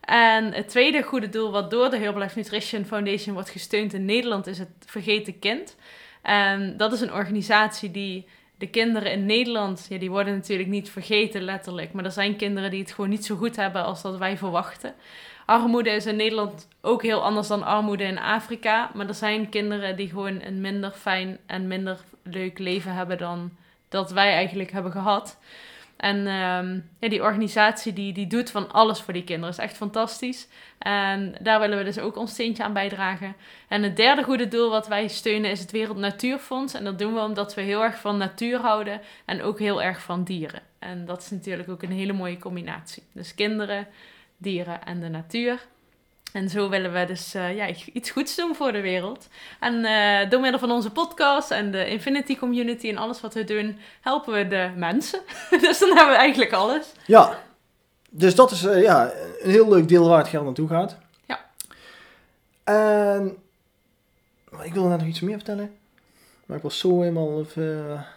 En 0.00 0.52
het 0.52 0.68
tweede 0.68 1.02
goede 1.02 1.28
doel 1.28 1.50
wat 1.50 1.70
door 1.70 1.90
de 1.90 1.98
Herbalife 1.98 2.38
Nutrition 2.38 2.84
Foundation 2.84 3.34
wordt 3.34 3.50
gesteund 3.50 3.92
in 3.92 4.04
Nederland 4.04 4.46
is 4.46 4.58
het 4.58 4.70
Vergeten 4.86 5.38
Kind. 5.38 5.76
En 6.22 6.76
dat 6.76 6.92
is 6.92 7.00
een 7.00 7.12
organisatie 7.12 7.90
die 7.90 8.26
de 8.58 8.66
kinderen 8.66 9.12
in 9.12 9.26
Nederland, 9.26 9.86
ja, 9.88 9.98
die 9.98 10.10
worden 10.10 10.34
natuurlijk 10.34 10.68
niet 10.68 10.90
vergeten 10.90 11.42
letterlijk, 11.42 11.92
maar 11.92 12.04
er 12.04 12.10
zijn 12.10 12.36
kinderen 12.36 12.70
die 12.70 12.80
het 12.80 12.92
gewoon 12.92 13.10
niet 13.10 13.24
zo 13.24 13.36
goed 13.36 13.56
hebben 13.56 13.84
als 13.84 14.02
dat 14.02 14.18
wij 14.18 14.36
verwachten. 14.36 14.94
Armoede 15.48 15.90
is 15.90 16.06
in 16.06 16.16
Nederland 16.16 16.68
ook 16.80 17.02
heel 17.02 17.22
anders 17.22 17.48
dan 17.48 17.62
armoede 17.62 18.04
in 18.04 18.18
Afrika. 18.18 18.90
Maar 18.94 19.08
er 19.08 19.14
zijn 19.14 19.48
kinderen 19.48 19.96
die 19.96 20.08
gewoon 20.08 20.42
een 20.42 20.60
minder 20.60 20.90
fijn 20.90 21.38
en 21.46 21.66
minder 21.66 22.00
leuk 22.22 22.58
leven 22.58 22.92
hebben 22.94 23.18
dan 23.18 23.50
dat 23.88 24.10
wij 24.10 24.32
eigenlijk 24.32 24.70
hebben 24.70 24.92
gehad. 24.92 25.38
En 25.98 26.26
ehm, 26.26 26.80
ja, 26.98 27.08
die 27.08 27.22
organisatie 27.22 27.92
die, 27.92 28.12
die 28.12 28.26
doet 28.26 28.50
van 28.50 28.72
alles 28.72 29.00
voor 29.00 29.12
die 29.12 29.24
kinderen. 29.24 29.54
is 29.54 29.60
echt 29.60 29.76
fantastisch. 29.76 30.48
En 30.78 31.34
daar 31.40 31.60
willen 31.60 31.78
we 31.78 31.84
dus 31.84 31.98
ook 31.98 32.16
ons 32.16 32.30
steentje 32.30 32.62
aan 32.62 32.72
bijdragen. 32.72 33.34
En 33.68 33.82
het 33.82 33.96
derde 33.96 34.22
goede 34.22 34.48
doel 34.48 34.70
wat 34.70 34.88
wij 34.88 35.08
steunen 35.08 35.50
is 35.50 35.60
het 35.60 35.70
Wereld 35.70 35.96
Natuurfonds. 35.96 36.74
En 36.74 36.84
dat 36.84 36.98
doen 36.98 37.14
we 37.14 37.20
omdat 37.20 37.54
we 37.54 37.60
heel 37.60 37.82
erg 37.82 37.98
van 37.98 38.16
natuur 38.16 38.60
houden 38.60 39.00
en 39.24 39.42
ook 39.42 39.58
heel 39.58 39.82
erg 39.82 40.02
van 40.02 40.24
dieren. 40.24 40.62
En 40.78 41.04
dat 41.04 41.22
is 41.22 41.30
natuurlijk 41.30 41.68
ook 41.68 41.82
een 41.82 41.92
hele 41.92 42.12
mooie 42.12 42.38
combinatie. 42.38 43.02
Dus 43.12 43.34
kinderen, 43.34 43.86
dieren 44.36 44.84
en 44.84 45.00
de 45.00 45.08
natuur. 45.08 45.66
En 46.32 46.48
zo 46.48 46.68
willen 46.68 46.92
we 46.92 47.04
dus 47.04 47.34
eh, 47.34 47.56
ja, 47.56 47.68
iets 47.92 48.10
goeds 48.10 48.36
doen 48.36 48.54
voor 48.54 48.72
de 48.72 48.80
wereld. 48.80 49.28
En 49.60 49.84
eh, 49.84 50.30
door 50.30 50.40
middel 50.40 50.60
van 50.60 50.70
onze 50.70 50.90
podcast 50.90 51.50
en 51.50 51.70
de 51.70 51.88
Infinity 51.88 52.36
Community 52.36 52.88
en 52.88 52.96
alles 52.96 53.20
wat 53.20 53.34
we 53.34 53.44
doen, 53.44 53.78
helpen 54.00 54.32
we 54.32 54.48
de 54.48 54.70
mensen. 54.76 55.20
dus 55.60 55.78
dan 55.78 55.88
hebben 55.88 56.14
we 56.14 56.20
eigenlijk 56.20 56.52
alles. 56.52 56.92
Ja, 57.06 57.38
dus 58.10 58.34
dat 58.34 58.50
is 58.50 58.64
eh, 58.64 58.82
ja, 58.82 59.12
een 59.40 59.50
heel 59.50 59.68
leuk 59.68 59.88
deel 59.88 60.08
waar 60.08 60.18
het 60.18 60.28
geld 60.28 60.44
naartoe 60.44 60.68
gaat. 60.68 60.96
Ja. 61.26 61.40
En 62.64 63.36
ik 64.62 64.74
wilde 64.74 64.88
net 64.88 64.98
nog 64.98 65.08
iets 65.08 65.20
meer 65.20 65.36
vertellen. 65.36 65.76
Maar 66.46 66.56
ik 66.56 66.62
was 66.62 66.78
zo 66.78 67.00
helemaal 67.00 67.44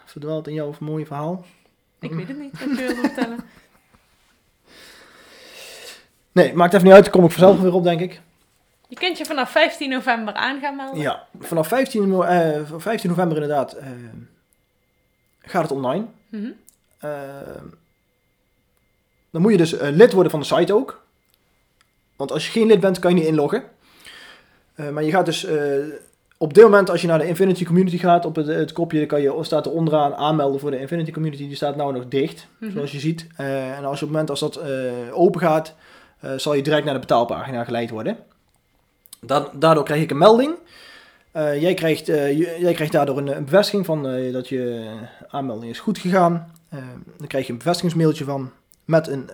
verdwaald 0.06 0.48
in 0.48 0.54
jouw 0.54 0.74
mooie 0.80 1.06
verhaal. 1.06 1.46
Ik 2.00 2.12
weet 2.12 2.28
het 2.28 2.40
niet 2.40 2.60
wat 2.60 2.78
je 2.78 2.86
wilde 2.86 3.02
vertellen. 3.02 3.40
Nee, 6.32 6.54
maakt 6.54 6.74
even 6.74 6.86
niet 6.86 6.94
uit. 6.96 7.04
Daar 7.04 7.14
kom 7.14 7.24
ik 7.26 7.32
vanzelf 7.32 7.60
weer 7.62 7.74
op, 7.74 7.84
denk 7.84 8.00
ik. 8.02 8.22
Je 8.88 8.96
kunt 8.96 9.18
je 9.18 9.26
vanaf 9.26 9.50
15 9.52 9.90
november 9.90 10.34
aan 10.34 10.60
gaan 10.60 10.76
melden. 10.76 11.00
Ja, 11.02 11.28
vanaf 11.40 11.68
15, 11.68 12.08
no- 12.10 12.22
eh, 12.22 12.60
15 12.78 13.10
november 13.10 13.38
inderdaad 13.38 13.74
eh, 13.74 13.88
gaat 15.42 15.62
het 15.62 15.72
online. 15.72 16.06
Mhm. 16.30 16.50
Eh, 17.00 17.10
dan 19.32 19.42
moet 19.42 19.52
je 19.52 19.58
dus 19.58 19.78
eh, 19.78 19.90
lid 19.92 20.12
worden 20.14 20.32
van 20.32 20.40
de 20.40 20.46
site 20.46 20.74
ook. 20.74 21.04
Want 22.16 22.32
als 22.32 22.46
je 22.46 22.52
geen 22.52 22.68
lid 22.68 22.80
bent, 22.80 23.00
kan 23.00 23.12
je 23.12 23.18
niet 23.20 23.28
inloggen. 23.28 23.64
Eh, 24.76 24.90
maar 24.90 25.04
je 25.04 25.12
gaat 25.12 25.26
dus 25.26 25.46
eh, 25.46 25.78
op 26.38 26.54
dit 26.54 26.64
moment, 26.64 26.90
als 26.90 27.02
je 27.02 27.08
naar 27.08 27.20
de 27.20 27.28
Infinity 27.28 27.66
Community 27.66 27.98
gaat, 27.98 28.26
op 28.26 28.36
het, 28.36 28.48
het 28.48 28.72
kopje 28.74 29.06
kan 29.06 29.22
je, 29.22 29.38
staat 29.42 29.66
er 29.66 29.72
onderaan 29.72 30.16
aanmelden 30.16 30.60
voor 30.60 30.72
de 30.72 30.80
Infinity 30.80 31.12
Community. 31.12 31.48
Die 31.48 31.56
staat 31.56 31.76
nou 31.76 31.94
nog 31.94 32.08
dicht, 32.08 32.48
Mhm. 32.58 32.72
zoals 32.72 32.92
je 32.92 33.00
ziet. 33.00 33.28
Eh, 33.38 33.78
en 33.78 33.86
als 33.86 34.00
je 34.00 34.06
op 34.06 34.12
het 34.12 34.20
moment 34.20 34.30
als 34.30 34.40
dat 34.40 34.56
eh, 34.56 34.92
open 35.12 35.42
gaat, 35.42 35.76
eh, 36.22 36.32
zal 36.38 36.54
je 36.54 36.62
direct 36.62 36.86
naar 36.86 36.94
de 36.94 37.00
betaalpagina 37.00 37.64
geleid 37.64 37.90
worden. 37.90 38.18
Da- 39.20 39.52
daardoor 39.54 39.84
krijg 39.84 40.02
ik 40.02 40.12
een 40.12 40.18
melding. 40.18 40.56
Eh, 41.32 41.62
jij, 41.62 41.74
krijgt, 41.74 42.10
eh, 42.10 42.60
jij 42.60 42.74
krijgt 42.74 42.94
daardoor 42.94 43.18
een, 43.18 43.46
bevestiging 43.46 43.86
van 43.86 44.04
dat 44.32 44.50
je 44.50 44.92
aanmelding 45.28 45.72
is 45.72 45.80
goed 45.80 45.98
gegaan. 45.98 46.52
Dan 47.18 47.28
krijg 47.28 47.46
je 47.46 47.52
een 47.52 47.58
bevestigingsmailtje 47.58 48.24
van 48.24 48.52
met 48.86 49.08
een 49.08 49.30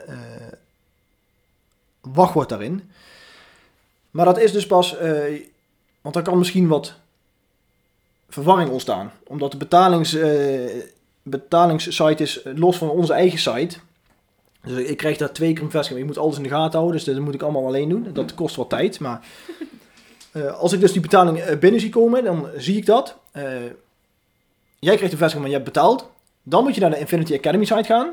wachtwoord 2.02 2.50
daarin. 2.50 2.92
Maar 4.12 4.26
dat 4.26 4.40
is 4.40 4.52
dus 4.52 4.68
pas, 4.68 4.96
want 6.02 6.16
daar 6.16 6.24
kan 6.24 6.38
misschien 6.38 6.68
wat 6.68 6.94
verwarring 8.30 8.70
ontstaan. 8.70 9.12
Omdat 9.24 9.52
de 9.52 9.58
betalings, 9.58 10.18
betalingssite 11.24 12.24
is 12.24 12.42
los 12.44 12.78
van 12.78 12.90
onze 12.90 13.14
eigen 13.14 13.40
site. 13.40 13.78
Dus 14.64 14.78
ik 14.78 14.98
krijg 14.98 15.18
daar 15.18 15.32
twee 15.32 15.54
keer 15.54 15.62
een 15.62 15.66
bevestiging. 15.66 16.02
Ik 16.02 16.08
moet 16.08 16.18
alles 16.24 16.38
in 16.38 16.44
de 16.44 16.50
gaten 16.50 16.80
houden, 16.80 16.96
dus 16.96 17.16
dat 17.16 17.24
moet 17.24 17.34
ik 17.34 17.42
allemaal 17.42 17.66
alleen 17.66 17.90
doen. 17.90 18.08
Dat 18.14 18.34
kost 18.34 18.56
wat 18.56 18.70
tijd, 18.70 19.00
maar 19.00 19.28
eh, 20.32 20.60
als 20.60 20.74
ik 20.74 20.80
dus 20.80 20.92
die 20.92 21.02
betaling 21.02 21.40
eh, 21.40 21.58
binnen 21.58 21.82
zie 21.82 21.90
komen, 21.90 22.24
dan 22.24 22.48
zie 22.58 22.78
ik 22.78 22.86
dat. 22.86 23.18
Eh, 23.32 23.44
jij 24.80 24.96
krijgt 24.96 25.02
de 25.02 25.18
bevestiging, 25.18 25.40
maar 25.40 25.50
je 25.50 25.64
hebt 25.64 25.74
betaald. 25.74 26.10
Dan 26.44 26.64
moet 26.64 26.76
je 26.76 26.82
naar 26.82 26.90
de 26.90 27.00
Infinity 27.00 27.34
Academy 27.34 27.66
site 27.66 27.84
gaan. 27.84 28.12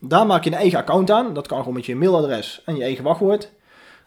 Daar 0.00 0.26
maak 0.26 0.44
je 0.44 0.50
een 0.50 0.56
eigen 0.56 0.78
account 0.78 1.10
aan. 1.10 1.34
Dat 1.34 1.46
kan 1.46 1.58
gewoon 1.58 1.74
met 1.74 1.86
je 1.86 1.96
mailadres 1.96 2.62
en 2.64 2.76
je 2.76 2.82
eigen 2.82 3.04
wachtwoord. 3.04 3.50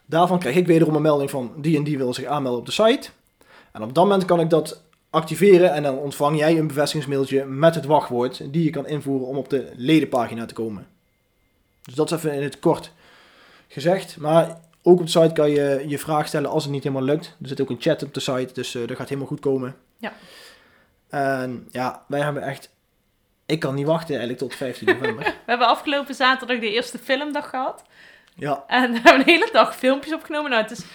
Daarvan 0.05 0.39
krijg 0.39 0.55
ik 0.55 0.67
wederom 0.67 0.95
een 0.95 1.01
melding 1.01 1.29
van 1.29 1.51
die 1.57 1.77
en 1.77 1.83
die 1.83 1.97
wil 1.97 2.13
zich 2.13 2.25
aanmelden 2.25 2.59
op 2.59 2.65
de 2.65 2.71
site. 2.71 3.09
En 3.71 3.83
op 3.83 3.93
dat 3.93 4.03
moment 4.03 4.25
kan 4.25 4.39
ik 4.39 4.49
dat 4.49 4.81
activeren 5.09 5.73
en 5.73 5.83
dan 5.83 5.97
ontvang 5.97 6.37
jij 6.37 6.57
een 6.57 6.67
bevestigingsmailtje 6.67 7.45
met 7.45 7.75
het 7.75 7.85
wachtwoord 7.85 8.53
die 8.53 8.63
je 8.63 8.69
kan 8.69 8.87
invoeren 8.87 9.27
om 9.27 9.37
op 9.37 9.49
de 9.49 9.71
ledenpagina 9.75 10.45
te 10.45 10.53
komen. 10.53 10.87
Dus 11.83 11.93
dat 11.95 12.11
is 12.11 12.17
even 12.17 12.33
in 12.33 12.43
het 12.43 12.59
kort 12.59 12.91
gezegd. 13.67 14.17
Maar 14.17 14.47
ook 14.81 14.99
op 14.99 15.05
de 15.05 15.11
site 15.11 15.33
kan 15.33 15.49
je 15.49 15.83
je 15.87 15.99
vraag 15.99 16.27
stellen 16.27 16.49
als 16.49 16.63
het 16.63 16.71
niet 16.71 16.83
helemaal 16.83 17.05
lukt. 17.05 17.25
Er 17.41 17.47
zit 17.47 17.61
ook 17.61 17.69
een 17.69 17.81
chat 17.81 18.03
op 18.03 18.13
de 18.13 18.19
site, 18.19 18.53
dus 18.53 18.75
eh, 18.75 18.87
dat 18.87 18.97
gaat 18.97 19.07
helemaal 19.07 19.27
goed 19.27 19.39
komen. 19.39 19.75
Ja. 19.97 20.13
En 21.09 21.67
ja, 21.71 22.03
wij 22.07 22.21
hebben 22.21 22.43
echt... 22.43 22.69
Ik 23.45 23.59
kan 23.59 23.75
niet 23.75 23.85
wachten 23.85 24.09
eigenlijk 24.09 24.39
tot 24.39 24.55
15 24.55 24.87
november. 24.87 25.23
We 25.45 25.51
hebben 25.51 25.67
afgelopen 25.67 26.15
zaterdag 26.15 26.59
de 26.59 26.71
eerste 26.71 26.97
filmdag 26.97 27.49
gehad. 27.49 27.83
Ja, 28.35 28.63
En 28.67 28.91
we 28.91 28.99
hebben 28.99 29.19
een 29.19 29.33
hele 29.33 29.49
dag 29.51 29.75
filmpjes 29.75 30.13
opgenomen. 30.13 30.49
Nou, 30.51 30.61
het 30.61 30.71
is 30.71 30.85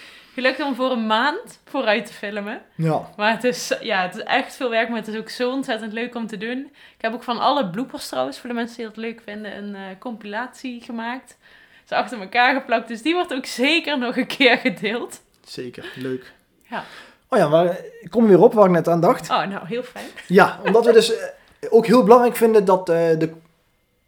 gelukt 0.41 0.61
om 0.63 0.75
voor 0.75 0.91
een 0.91 1.07
maand 1.07 1.59
vooruit 1.65 2.05
te 2.05 2.13
filmen. 2.13 2.61
ja. 2.75 3.09
Maar 3.17 3.31
het 3.31 3.43
is, 3.43 3.73
ja, 3.81 4.01
het 4.01 4.15
is 4.15 4.23
echt 4.23 4.55
veel 4.55 4.69
werk, 4.69 4.89
maar 4.89 4.97
het 4.97 5.07
is 5.07 5.17
ook 5.17 5.29
zo 5.29 5.51
ontzettend 5.51 5.93
leuk 5.93 6.15
om 6.15 6.27
te 6.27 6.37
doen. 6.37 6.57
Ik 6.95 7.01
heb 7.01 7.13
ook 7.13 7.23
van 7.23 7.39
alle 7.39 7.69
bloopers 7.69 8.07
trouwens, 8.07 8.39
voor 8.39 8.49
de 8.49 8.55
mensen 8.55 8.77
die 8.77 8.85
dat 8.85 8.97
leuk 8.97 9.21
vinden, 9.25 9.57
een 9.57 9.75
eh, 9.75 9.81
compilatie 9.99 10.81
gemaakt. 10.81 11.37
Ze 11.85 11.95
achter 11.95 12.19
elkaar 12.21 12.53
geplakt, 12.53 12.87
dus 12.87 13.01
die 13.01 13.13
wordt 13.13 13.33
ook 13.33 13.45
zeker 13.45 13.97
nog 13.97 14.17
een 14.17 14.27
keer 14.27 14.57
gedeeld. 14.57 15.21
Zeker, 15.45 15.85
leuk. 15.95 16.31
Ja. 16.69 16.83
Oh 17.27 17.39
ja, 17.39 17.47
maar 17.47 17.77
ik 18.01 18.09
kom 18.09 18.23
er 18.23 18.29
weer 18.29 18.41
op 18.41 18.53
waar 18.53 18.65
ik 18.65 18.71
net 18.71 18.87
aan 18.87 19.01
dacht. 19.01 19.29
Oh, 19.29 19.45
nou, 19.47 19.67
heel 19.67 19.83
fijn. 19.83 20.05
Ja, 20.27 20.59
omdat 20.65 20.85
we 20.85 20.93
dus 20.93 21.15
eh, 21.17 21.27
ook 21.69 21.85
heel 21.85 22.03
belangrijk 22.03 22.35
vinden 22.35 22.65
dat, 22.65 22.89
eh, 22.89 22.95
de, 22.95 23.31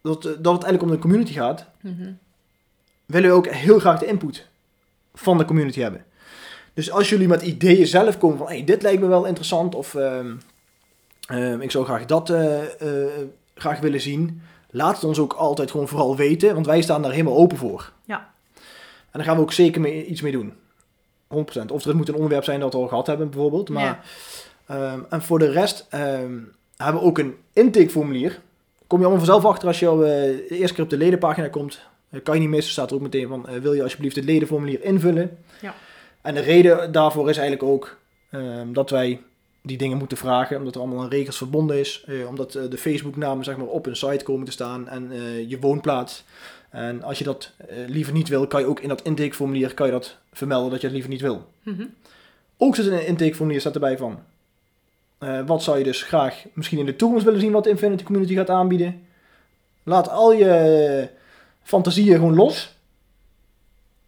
dat, 0.02 0.22
dat 0.24 0.34
het 0.34 0.46
eigenlijk 0.64 0.82
om 0.84 0.90
de 0.92 0.98
community 1.00 1.34
gaat, 1.34 1.66
Mhm. 1.82 2.12
willen 3.06 3.30
we 3.30 3.36
ook 3.36 3.48
heel 3.48 3.80
graag 3.80 4.00
de 4.00 4.06
input 4.06 4.48
van 5.14 5.38
de 5.38 5.46
community 5.46 5.80
hebben. 5.82 6.06
Dus 6.74 6.92
als 6.92 7.10
jullie 7.10 7.28
met 7.28 7.42
ideeën 7.42 7.88
zelf 7.88 8.18
komen 8.18 8.38
van, 8.38 8.48
hey, 8.48 8.63
dit 8.63 8.82
lijkt 8.82 9.01
me 9.01 9.08
wel 9.08 9.25
interessant, 9.25 9.75
of 9.75 9.96
ehm, 9.96 10.32
ehm, 11.28 11.62
ik 11.62 11.72
zou 11.72 11.86
graag 11.86 12.06
dat 12.06 12.30
eh, 12.30 12.62
eh, 12.63 13.10
graag 13.56 13.80
willen 13.80 14.01
zien, 14.01 14.42
laat 14.70 14.96
het 14.96 15.04
ons 15.04 15.20
ook 15.20 15.34
altijd 15.34 15.72
gewoon 15.72 15.88
vooral 15.88 16.16
weten, 16.16 16.54
want 16.54 16.66
wij 16.66 16.82
staan 16.82 17.01
daar 17.01 17.12
helemaal 17.12 17.38
open 17.38 17.58
voor. 17.58 17.92
Ja. 18.06 18.30
En 19.12 19.20
daar 19.20 19.24
gaan 19.24 19.36
we 19.36 19.42
ook 19.42 19.54
zeker 19.54 19.82
mee, 19.82 20.06
iets 20.06 20.22
mee 20.22 20.32
doen. 20.32 20.54
100%. 21.28 21.72
Of 21.72 21.86
er 21.86 21.96
moet 21.96 22.08
een 22.08 22.13
onderwerp 22.16 22.44
zijn 22.44 22.60
dat 22.60 22.74
we 22.74 22.80
al 22.80 22.88
gehad 22.88 23.08
hebben 23.08 23.30
bijvoorbeeld. 23.30 23.70
Maar, 23.70 23.84
Ja. 23.84 24.00
ehm, 24.75 25.00
en 25.10 25.22
voor 25.22 25.40
de 25.40 25.50
rest 25.51 25.88
hebben 25.90 27.01
we 27.01 27.08
ook 27.08 27.18
een 27.18 27.36
intakeformulier. 27.54 28.40
Kom 28.88 29.00
je 29.00 29.06
allemaal 29.06 29.25
vanzelf 29.25 29.46
achter 29.51 29.68
als 29.68 29.80
je 29.80 29.88
al, 29.88 30.04
eh, 30.06 30.10
de 30.12 30.48
eerste 30.50 30.75
keer 30.75 30.84
op 30.84 30.90
de 30.90 30.98
ledenpagina 30.98 31.48
komt. 31.48 31.80
Kan 32.24 32.36
je 32.36 32.42
niet 32.42 32.50
missen, 32.50 32.72
staat 32.72 32.90
er 32.90 32.96
ook 32.96 33.01
meteen 33.01 33.28
van, 33.28 33.46
wil 33.62 33.74
je 33.74 33.84
alsjeblieft 33.84 34.16
het 34.16 34.25
ledenformulier 34.25 34.84
invullen? 34.84 35.38
Ja. 35.62 35.74
En 36.22 36.34
de 36.34 36.40
reden 36.40 36.92
daarvoor 36.92 37.30
is 37.30 37.38
eigenlijk 37.38 37.70
ook 37.70 37.98
ehm, 38.30 38.74
dat 38.74 38.90
wij 38.90 39.22
die 39.62 39.78
dingen 39.78 39.98
moeten 39.98 40.18
vragen, 40.18 40.58
omdat 40.58 40.75
er 40.75 40.82
allemaal 40.82 41.01
aan 41.01 41.10
regels 41.10 41.38
verbonden 41.38 41.80
is. 41.80 42.04
eh, 42.08 42.28
omdat 42.28 42.56
eh, 42.56 42.63
de 42.70 42.78
Facebooknamen 42.78 43.44
zeg 43.44 43.58
maar, 43.58 43.68
op 43.68 43.86
een 43.86 43.96
site 43.96 44.24
komen 44.24 44.46
te 44.46 44.51
staan 44.51 44.88
en 44.88 45.12
eh, 45.12 45.50
je 45.50 45.60
woonplaats. 45.60 46.24
En 46.70 47.04
als 47.04 47.18
je 47.18 47.24
dat 47.24 47.51
liever 47.88 48.13
niet 48.13 48.28
wil, 48.28 48.48
kan 48.48 48.62
je 48.62 48.68
ook 48.68 48.80
in 48.80 48.90
dat 48.90 49.01
intakeformulier 49.01 49.74
kan 49.74 49.86
je 49.86 49.92
dat 49.92 50.18
vermelden 50.34 50.72
dat 50.72 50.80
je 50.80 50.86
het 50.86 50.96
liever 50.96 51.12
niet 51.12 51.22
wil. 51.22 51.48
Mhm. 51.63 51.86
Ook 52.58 52.75
zit 52.75 52.86
in 52.86 52.94
een 52.94 53.08
intakeformulier 53.08 53.60
staat 53.60 53.74
erbij 53.74 53.98
van. 53.98 54.20
wat 55.46 55.63
zou 55.63 55.78
je 55.78 55.84
dus 55.84 56.04
graag 56.04 56.46
misschien 56.54 56.80
in 56.80 56.86
de 56.86 56.96
toekomst 56.96 57.25
willen 57.25 57.40
zien 57.40 57.51
wat 57.51 57.63
de 57.63 57.70
Infinity 57.70 58.04
Community 58.04 58.36
gaat 58.36 58.50
aanbieden? 58.50 59.01
Laat 59.84 60.10
al 60.10 60.34
je 60.34 61.10
fantasieën 61.63 62.16
gewoon 62.16 62.36
los. 62.36 62.75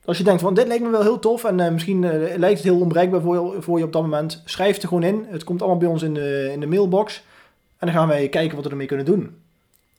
Als 0.06 0.18
je 0.18 0.24
denkt 0.24 0.42
van 0.42 0.54
dit 0.54 0.68
lijkt 0.68 0.84
me 0.84 0.90
wel 0.90 1.02
heel 1.02 1.20
tof 1.20 1.44
en 1.44 1.60
eh, 1.60 1.72
misschien 1.72 2.04
eh, 2.04 2.38
lijkt 2.38 2.58
het 2.58 2.68
heel 2.68 2.80
onbereikbaar 2.80 3.22
voor 3.22 3.56
je, 3.56 3.62
voor 3.62 3.78
je 3.78 3.84
op 3.84 3.94
dat 3.94 4.02
moment. 4.02 4.42
Schrijf 4.46 4.74
het 4.74 4.82
er 4.82 4.88
gewoon 4.88 5.04
in. 5.04 5.26
Het 5.30 5.44
komt 5.44 5.62
allemaal 5.62 5.80
bij 5.80 5.88
ons 5.88 6.02
in 6.02 6.14
de, 6.14 6.50
in 6.52 6.60
de 6.60 6.68
mailbox. 6.68 7.24
En 7.78 7.88
dan 7.88 7.96
gaan 7.96 8.08
wij 8.08 8.30
kijken 8.30 8.56
wat 8.56 8.66
we 8.66 8.72
ermee 8.72 8.88
kunnen 8.88 9.06
doen. 9.06 9.42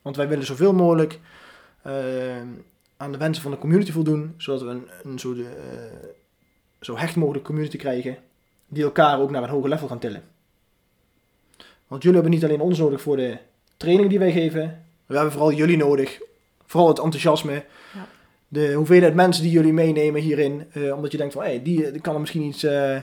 Want 0.01 0.15
wij 0.15 0.27
willen 0.27 0.45
zoveel 0.45 0.73
mogelijk 0.73 1.19
eh, 1.81 1.93
aan 2.97 3.11
de 3.11 3.17
wensen 3.17 3.43
van 3.43 3.51
de 3.51 3.57
community 3.57 3.91
voldoen. 3.91 4.33
Zodat 4.37 4.61
we 4.61 4.67
een, 4.69 4.87
een 5.03 5.19
zo, 5.19 5.35
zo 6.79 6.97
hecht 6.97 7.15
mogelijk 7.15 7.45
community 7.45 7.77
krijgen. 7.77 8.17
Die 8.67 8.83
elkaar 8.83 9.19
ook 9.19 9.31
naar 9.31 9.43
een 9.43 9.49
hoger 9.49 9.69
level 9.69 9.87
gaan 9.87 9.99
tillen. 9.99 10.23
Want 11.87 12.03
jullie 12.03 12.19
hebben 12.21 12.39
niet 12.39 12.43
alleen 12.43 12.61
ons 12.61 12.77
nodig 12.77 13.01
voor 13.01 13.17
de 13.17 13.37
training 13.77 14.09
die 14.09 14.19
wij 14.19 14.31
geven. 14.31 14.85
We 15.05 15.13
hebben 15.15 15.31
vooral 15.31 15.51
jullie 15.51 15.77
nodig. 15.77 16.19
Vooral 16.65 16.89
het 16.89 16.99
enthousiasme. 16.99 17.53
Ja. 17.93 18.07
De 18.47 18.73
hoeveelheid 18.73 19.13
mensen 19.13 19.43
die 19.43 19.51
jullie 19.51 19.73
meenemen 19.73 20.21
hierin. 20.21 20.67
eh, 20.71 20.95
omdat 20.95 21.11
je 21.11 21.17
denkt 21.17 21.33
van, 21.33 21.43
hé, 21.43 21.61
die, 21.61 21.91
die 21.91 22.01
kan 22.01 22.13
er 22.13 22.19
misschien 22.19 22.41
iets 22.43 22.63
eh, 22.63 22.97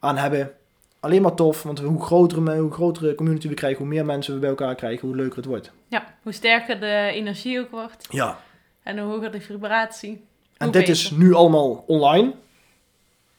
aan 0.00 0.16
hebben. 0.16 0.52
Alleen 1.00 1.22
maar 1.22 1.34
tof, 1.34 1.62
want 1.62 1.78
hoe 1.78 2.02
grotere, 2.02 2.58
hoe 2.58 2.72
grotere 2.72 3.14
community 3.14 3.48
we 3.48 3.54
krijgen, 3.54 3.78
hoe 3.78 3.86
meer 3.88 4.04
mensen 4.04 4.34
we 4.34 4.40
bij 4.40 4.48
elkaar 4.48 4.74
krijgen, 4.74 5.08
hoe 5.08 5.16
leuker 5.16 5.36
het 5.36 5.46
wordt. 5.46 5.70
Ja, 5.88 6.14
hoe 6.22 6.32
sterker 6.32 6.80
de 6.80 7.10
energie 7.12 7.60
ook 7.60 7.70
wordt 7.70 8.06
Ja. 8.10 8.38
en 8.82 8.98
hoe 8.98 9.12
hoger 9.12 9.30
de 9.32 9.40
vibratie. 9.40 10.24
En 10.56 10.66
dit 10.70 10.72
beter. 10.72 10.88
is 10.94 11.10
nu 11.10 11.34
allemaal 11.34 11.84
online. 11.86 12.32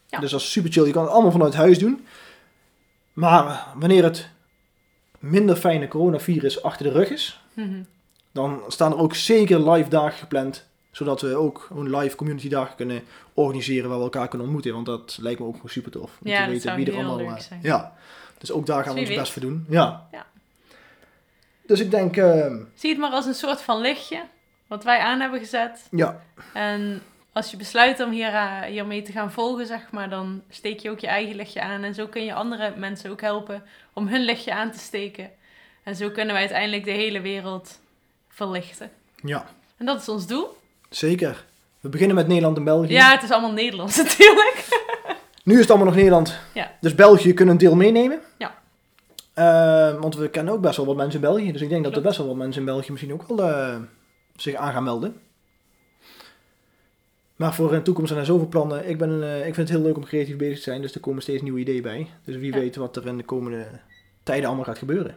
Ja. 0.08 0.20
Dus 0.20 0.32
dat 0.32 0.40
is 0.40 0.52
super 0.52 0.72
chill. 0.72 0.86
Je 0.86 0.92
kan 0.92 1.04
het 1.04 1.12
allemaal 1.12 1.32
vanuit 1.32 1.54
huis 1.54 1.80
doen. 1.80 2.06
Maar 3.14 3.66
wanneer 3.76 4.04
het 4.04 4.30
minder 5.20 5.56
fijne 5.56 5.88
coronavirus 5.88 6.64
achter 6.64 6.86
de 6.86 6.92
rug 6.92 7.10
is, 7.10 7.42
Mhm. 7.54 7.82
dan 8.32 8.62
staan 8.68 8.92
er 8.92 8.98
ook 9.00 9.16
zeker 9.16 9.70
live 9.72 9.90
dagen 9.90 10.18
gepland. 10.20 10.69
Zodat 11.00 11.22
we 11.22 11.36
ook 11.36 11.60
gewoon 11.68 11.96
live 11.98 12.16
community 12.16 12.50
dagen 12.50 12.76
kunnen 12.76 13.04
organiseren 13.34 13.90
waar 13.90 13.98
we 13.98 14.04
elkaar 14.04 14.28
kunnen 14.28 14.48
ontmoeten. 14.48 14.74
Want 14.74 14.86
dat 14.86 15.18
lijkt 15.22 15.40
me 15.40 15.46
ook 15.46 15.56
gewoon 15.56 15.70
super 15.70 15.92
tof. 15.92 16.18
Om 16.24 16.28
Ja, 16.28 16.36
te 16.38 16.42
dat 16.44 16.52
weten 16.52 16.76
wie 16.76 16.86
er 16.92 16.94
allemaal. 16.96 17.18
leuk 17.18 17.28
eh, 17.30 17.38
zijn. 17.40 17.60
Ja. 17.64 17.94
Dus 18.38 18.52
ook 18.52 18.66
daar 18.66 18.84
gaan 18.84 18.94
we 18.94 19.00
ons 19.00 19.10
best 19.16 19.32
voor 19.32 19.42
doen. 19.42 19.66
Ja. 19.70 20.08
Ja. 20.12 20.26
Dus 21.66 21.80
ik 21.80 21.92
denk, 21.92 22.18
ehm, 22.18 22.58
Zie 22.74 22.90
het 22.90 23.00
maar 23.00 23.12
als 23.12 23.26
een 23.26 23.34
soort 23.34 23.62
van 23.62 23.82
lichtje 23.82 24.22
wat 24.68 24.84
wij 24.84 25.00
aan 25.00 25.20
hebben 25.20 25.40
gezet. 25.40 25.88
ja, 25.92 26.22
En 26.54 27.02
als 27.32 27.52
je 27.52 27.58
besluit 27.58 28.00
om 28.00 28.12
hier, 28.12 28.34
eh, 28.34 28.62
hiermee 28.62 29.02
te 29.02 29.12
gaan 29.12 29.32
volgen, 29.32 29.66
zeg 29.68 29.92
maar, 29.92 30.10
dan 30.10 30.42
steek 30.50 30.80
je 30.80 30.90
ook 30.90 31.00
je 31.00 31.08
eigen 31.08 31.36
lichtje 31.36 31.62
aan. 31.62 31.84
En 31.84 31.94
zo 31.94 32.08
kun 32.08 32.26
je 32.26 32.34
andere 32.34 32.74
mensen 32.78 33.12
ook 33.12 33.22
helpen 33.22 33.64
om 33.94 34.08
hun 34.08 34.22
lichtje 34.22 34.54
aan 34.54 34.72
te 34.72 34.80
steken. 34.80 35.30
En 35.84 35.96
zo 35.96 36.10
kunnen 36.10 36.32
wij 36.34 36.40
uiteindelijk 36.42 36.84
de 36.86 36.92
hele 36.92 37.22
wereld 37.22 37.80
verlichten. 38.30 38.92
ja, 39.24 39.46
En 39.78 39.86
dat 39.86 40.02
is 40.02 40.10
ons 40.10 40.28
doel. 40.28 40.58
Zeker. 40.90 41.46
We 41.80 41.90
beginnen 41.90 42.16
met 42.16 42.28
Nederland 42.28 42.58
en 42.58 42.64
België. 42.64 42.94
Ja, 42.94 43.12
het 43.12 43.24
is 43.24 43.32
allemaal 43.32 43.52
Nederlands 43.52 43.98
natuurlijk. 44.04 44.68
Nu 45.44 45.54
is 45.54 45.60
het 45.60 45.70
allemaal 45.70 45.88
nog 45.88 45.96
Nederland. 45.96 46.40
Ja. 46.54 46.72
Dus 46.82 46.96
België 46.96 47.34
kunnen 47.34 47.54
een 47.54 47.60
deel 47.60 47.76
meenemen. 47.76 48.20
Ja. 48.38 48.58
Eh, 49.34 50.00
want 50.02 50.16
we 50.16 50.30
kennen 50.30 50.54
ook 50.54 50.62
best 50.62 50.78
wel 50.78 50.86
wat 50.86 50.96
mensen 50.96 51.16
in 51.22 51.28
België. 51.30 51.52
Dus 51.52 51.62
ik 51.62 51.70
denk 51.70 51.84
dat 51.84 51.96
er 51.96 52.02
best 52.02 52.18
wel 52.18 52.28
wat 52.28 52.36
mensen 52.36 52.60
in 52.60 52.66
België 52.68 52.92
misschien 52.92 53.14
ook 53.14 53.28
wel 53.28 53.50
eh, 53.50 53.76
zich 54.36 54.56
aan 54.56 54.74
gaan 54.74 54.84
melden. 54.84 55.22
Maar 57.36 57.54
voor 57.54 57.72
in 57.72 57.78
de 57.78 57.82
toekomst 57.84 58.10
zijn 58.10 58.22
er 58.22 58.28
zoveel 58.28 58.48
plannen. 58.48 58.90
Ik, 58.90 58.98
ben, 58.98 59.24
eh, 59.24 59.38
ik 59.38 59.54
vind 59.54 59.68
het 59.68 59.70
heel 59.70 59.82
leuk 59.86 59.96
om 59.98 60.06
creatief 60.06 60.38
bezig 60.38 60.56
te 60.58 60.64
zijn. 60.64 60.82
Dus 60.82 60.94
er 60.94 61.00
komen 61.00 61.22
steeds 61.22 61.42
nieuwe 61.42 61.60
ideeën 61.60 61.82
bij. 61.82 62.08
Dus 62.24 62.36
wie 62.36 62.54
Ja. 62.54 62.60
weet 62.60 62.76
wat 62.76 62.96
er 62.96 63.08
in 63.08 63.18
de 63.18 63.24
komende 63.24 63.68
tijden 64.24 64.46
allemaal 64.48 64.66
gaat 64.66 64.78
gebeuren. 64.78 65.16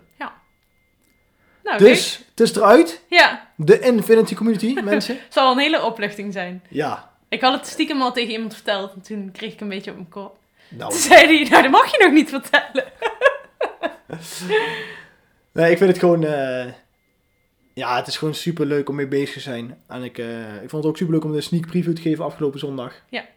Nou, 1.79 1.85
dus 1.85 2.25
het 2.31 2.41
is 2.41 2.55
eruit. 2.57 3.03
Ja, 3.09 3.49
De 3.57 3.81
Infinity 3.81 4.35
Community, 4.35 4.73
mensen. 4.85 5.15
het 5.23 5.33
zal 5.33 5.53
een 5.53 5.59
hele 5.59 5.83
opluchting 5.85 6.33
zijn. 6.33 6.63
Ja. 6.69 7.11
Ik 7.29 7.41
had 7.41 7.53
het 7.53 7.67
stiekem 7.67 8.03
al 8.03 8.13
tegen 8.13 8.33
iemand 8.33 8.55
verteld. 8.55 8.93
En 8.95 9.01
toen 9.03 9.31
kreeg 9.33 9.53
ik 9.53 9.61
een 9.61 9.69
beetje 9.69 9.91
op 9.91 9.97
mijn 9.97 10.09
kop. 10.09 10.37
Nou, 10.69 10.91
Toen 10.91 11.01
zei 11.01 11.27
hij, 11.39 11.49
nou, 11.51 11.63
dat 11.63 11.71
mag 11.71 11.91
je 11.93 12.03
nog 12.05 12.13
niet 12.13 12.29
vertellen. 12.29 12.85
Nee, 15.53 15.71
ik 15.71 15.79
vind 15.79 15.91
het 15.91 15.99
gewoon. 15.99 16.25
eh, 16.25 16.67
ja, 17.75 17.97
het 17.97 18.07
is 18.07 18.17
gewoon 18.17 18.35
super 18.35 18.67
leuk 18.67 18.89
om 18.89 18.95
mee 18.95 19.07
bezig 19.09 19.33
te 19.33 19.41
zijn. 19.41 19.79
En 19.89 20.03
ik, 20.03 20.19
eh, 20.19 20.55
ik 20.63 20.71
vond 20.71 20.73
het 20.73 20.87
ook 20.87 20.97
super 20.97 21.15
leuk 21.15 21.25
om 21.25 21.33
de 21.33 21.41
sneak 21.41 21.67
preview 21.67 21.95
te 21.95 22.03
geven 22.03 22.25
afgelopen 22.25 22.59
zondag. 22.59 22.95
Ja. 23.09 23.21
Dat 23.21 23.29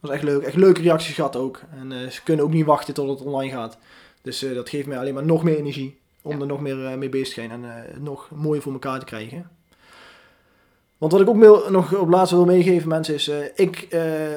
was 0.00 0.10
echt 0.10 0.22
leuk. 0.22 0.42
Echt 0.42 0.56
leuke 0.56 0.82
reacties 0.82 1.14
gehad 1.14 1.36
ook. 1.36 1.60
En 1.80 1.92
eh, 1.92 2.08
ze 2.10 2.22
kunnen 2.22 2.44
ook 2.44 2.52
niet 2.52 2.64
wachten 2.66 2.94
tot 2.94 3.08
het 3.08 3.26
online 3.26 3.52
gaat. 3.52 3.78
Dus 4.22 4.38
dat 4.54 4.68
geeft 4.68 4.86
mij 4.86 4.98
alleen 4.98 5.14
maar 5.14 5.24
nog 5.24 5.42
meer 5.42 5.56
energie. 5.56 5.98
Om 6.22 6.32
Ja. 6.32 6.40
er 6.40 6.46
nog 6.46 6.60
meer 6.60 6.86
eh, 6.86 6.96
mee 6.96 7.08
bezig 7.08 7.28
te 7.28 7.34
zijn. 7.34 7.50
En 7.50 7.64
eh, 7.64 7.98
nog 8.00 8.30
mooier 8.34 8.62
voor 8.62 8.72
elkaar 8.72 8.98
te 8.98 9.04
krijgen. 9.04 9.50
Want 10.98 11.12
wat 11.12 11.20
ik 11.20 11.28
ook 11.28 11.70
nog 11.70 11.94
op 11.94 12.08
laatste 12.08 12.36
wil 12.36 12.44
meegeven, 12.44 12.88
mensen, 12.88 13.14
is: 13.14 13.28
eh, 13.28 13.36
ik 13.54 13.88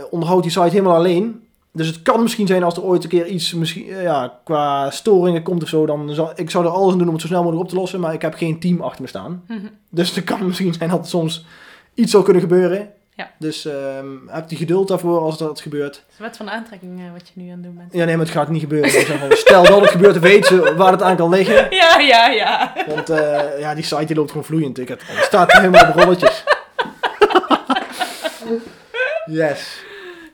onderhoud 0.09 0.41
die 0.43 0.51
site 0.51 0.69
helemaal 0.69 0.95
alleen. 0.95 1.43
Dus 1.73 1.87
het 1.87 2.01
kan 2.01 2.21
misschien 2.21 2.47
zijn 2.47 2.63
als 2.63 2.75
er 2.75 2.83
ooit 2.83 3.03
een 3.03 3.09
keer 3.09 3.27
iets 3.27 3.53
misschien, 3.53 3.85
ja, 3.85 4.39
qua 4.43 4.89
storingen 4.89 5.43
komt 5.43 5.63
of 5.63 5.69
zo. 5.69 5.85
Dan 5.85 6.13
zou, 6.13 6.31
ik 6.35 6.49
zou 6.49 6.65
er 6.65 6.71
alles 6.71 6.91
aan 6.91 6.97
doen 6.97 7.07
om 7.07 7.13
het 7.13 7.21
zo 7.21 7.27
snel 7.27 7.41
mogelijk 7.43 7.63
op 7.63 7.69
te 7.69 7.75
lossen. 7.75 7.99
Maar 7.99 8.13
ik 8.13 8.21
heb 8.21 8.33
geen 8.33 8.59
team 8.59 8.81
achter 8.81 9.01
me 9.01 9.07
staan. 9.07 9.43
Mhm. 9.47 9.59
Dus 9.89 10.15
het 10.15 10.23
kan 10.23 10.45
misschien 10.47 10.73
zijn 10.73 10.89
dat 10.89 10.99
er 10.99 11.05
soms 11.05 11.45
iets 11.93 12.11
zou 12.11 12.23
kunnen 12.23 12.41
gebeuren. 12.41 12.91
Ja. 13.21 13.31
Dus 13.39 13.65
ehm, 13.65 14.07
heb 14.27 14.47
die 14.49 14.57
geduld 14.57 14.87
daarvoor 14.87 15.19
als 15.19 15.37
dat 15.37 15.61
gebeurt. 15.61 15.95
Het 15.95 16.05
is 16.13 16.17
wet 16.19 16.37
van 16.37 16.49
aantrekking 16.49 16.99
eh, 16.99 17.11
wat 17.13 17.27
je 17.27 17.33
nu 17.41 17.45
aan 17.45 17.53
het 17.53 17.63
doen 17.63 17.75
bent. 17.75 17.93
Ja, 17.93 18.05
nee, 18.05 18.15
maar 18.17 18.25
het 18.25 18.33
gaat 18.35 18.49
niet 18.49 18.61
gebeuren. 18.61 18.89
Zeg 18.91 19.37
Stel 19.37 19.63
dat 19.63 19.81
het 19.81 19.89
gebeurt, 19.89 20.13
dan 20.13 20.23
weet 20.23 20.45
ze 20.45 20.73
waar 20.75 20.91
het 20.91 21.01
aan 21.01 21.15
kan 21.15 21.29
liggen. 21.29 21.67
Ja, 21.81 21.99
ja, 21.99 22.27
ja. 22.27 22.73
Want 22.87 23.09
eh, 23.09 23.59
ja, 23.59 23.75
die 23.75 23.83
site 23.83 24.05
die 24.05 24.15
loopt 24.15 24.29
gewoon 24.29 24.45
vloeiend. 24.45 24.77
Ik 24.79 24.87
het, 24.87 25.01
het 25.05 25.23
staat 25.25 25.51
helemaal 25.51 25.87
op 25.87 25.95
rolletjes. 25.95 26.43
yes. 29.25 29.83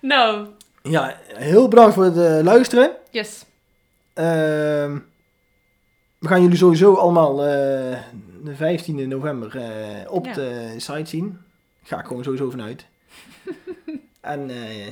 Nou, 0.02 0.48
Ja, 0.84 1.16
heel 1.34 1.68
bedankt 1.68 1.94
voor 1.94 2.04
het 2.04 2.18
eh, 2.18 2.44
luisteren. 2.44 2.92
yes. 3.12 3.46
Ehm, 4.14 4.98
we 6.20 6.28
gaan 6.28 6.42
jullie 6.42 6.58
sowieso 6.58 6.94
allemaal 6.94 7.36
de 7.36 8.56
15e 8.56 9.08
november 9.08 9.52
op 10.10 10.26
Ja. 10.26 10.34
de 10.34 10.74
site 10.78 11.06
zien. 11.10 11.40
Ga 11.88 12.00
ik 12.00 12.06
gewoon 12.06 12.24
sowieso 12.24 12.50
vanuit. 12.50 12.86
en 14.22 14.50
eh, 14.50 14.88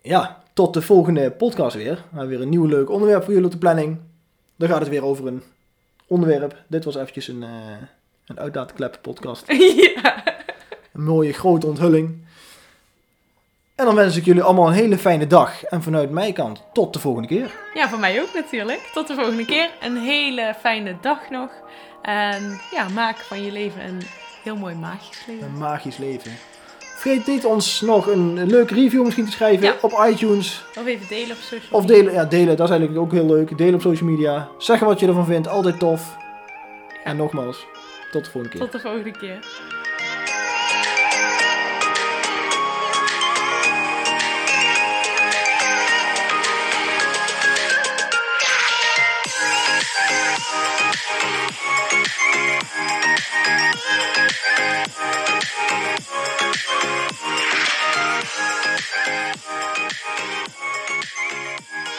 ja, 0.00 0.42
tot 0.52 0.74
de 0.74 0.82
volgende 0.82 1.30
podcast 1.30 1.76
weer. 1.76 1.94
We 1.94 2.00
hebben 2.18 2.28
weer 2.28 2.40
een 2.40 2.48
nieuw 2.48 2.66
leuk 2.66 2.90
onderwerp 2.90 3.22
voor 3.22 3.32
jullie 3.32 3.46
op 3.46 3.52
de 3.52 3.58
planning. 3.58 3.98
Dan 4.56 4.68
gaat 4.68 4.80
het 4.80 4.88
weer 4.88 5.04
over 5.04 5.26
een 5.26 5.42
onderwerp. 6.06 6.64
Dit 6.66 6.84
was 6.84 6.94
eventjes 6.94 7.28
een, 7.28 7.42
uh, 7.42 7.48
een 8.26 8.38
uitlaatklep 8.38 8.98
podcast. 9.02 9.52
ja. 10.02 10.24
Een 10.92 11.04
mooie 11.04 11.32
grote 11.32 11.66
onthulling. 11.66 12.24
En 13.74 13.84
dan 13.84 13.94
wens 13.94 14.16
ik 14.16 14.24
jullie 14.24 14.42
allemaal 14.42 14.66
een 14.66 14.72
hele 14.72 14.98
fijne 14.98 15.26
dag. 15.26 15.64
En 15.64 15.82
vanuit 15.82 16.10
mijn 16.10 16.32
kant, 16.32 16.62
tot 16.72 16.92
de 16.92 16.98
volgende 16.98 17.28
keer. 17.28 17.54
Ja, 17.74 17.88
voor 17.88 17.98
mij 17.98 18.22
ook 18.22 18.34
natuurlijk. 18.34 18.90
Tot 18.94 19.06
de 19.06 19.14
volgende 19.14 19.44
keer. 19.44 19.70
Een 19.82 19.96
hele 19.96 20.54
fijne 20.58 20.96
dag 21.00 21.30
nog. 21.30 21.50
En 22.02 22.60
ja, 22.70 22.88
maak 22.88 23.16
van 23.16 23.42
je 23.42 23.52
leven 23.52 23.84
een 23.86 24.02
heel 24.44 24.56
mooi 24.56 24.74
magisch 24.74 25.26
leven. 25.26 25.46
Een 25.46 25.58
magisch 25.58 25.96
leven. 25.96 26.32
Vergeet 26.78 27.26
niet 27.26 27.44
ons 27.44 27.80
nog 27.80 28.06
een 28.06 28.46
leuke 28.46 28.74
review 28.74 29.02
misschien 29.04 29.24
te 29.24 29.30
schrijven 29.30 29.64
Ja. 29.66 29.74
op 29.82 30.04
iTunes. 30.10 30.64
Of 30.78 30.86
even 30.86 31.08
delen 31.08 31.30
op 31.36 31.42
social 31.42 31.68
Of 31.70 31.80
media. 31.82 31.96
delen, 31.96 32.12
ja, 32.12 32.24
delen, 32.24 32.56
dat 32.56 32.66
is 32.68 32.74
eigenlijk 32.74 33.00
ook 33.00 33.12
heel 33.12 33.26
leuk. 33.26 33.58
Delen 33.58 33.74
op 33.74 33.80
social 33.80 34.10
media. 34.10 34.48
Zeggen 34.58 34.86
wat 34.86 35.00
je 35.00 35.06
ervan 35.06 35.26
vindt, 35.26 35.48
altijd 35.48 35.78
tof. 35.78 36.16
En 37.04 37.16
nogmaals, 37.16 37.66
tot 38.10 38.24
de 38.24 38.30
volgende 38.30 38.48
keer. 38.56 38.60
Tot 38.70 38.72
de 38.72 38.88
volgende 38.88 39.10
keer. 39.10 39.38
Thank 58.36 58.82
you. 61.88 61.93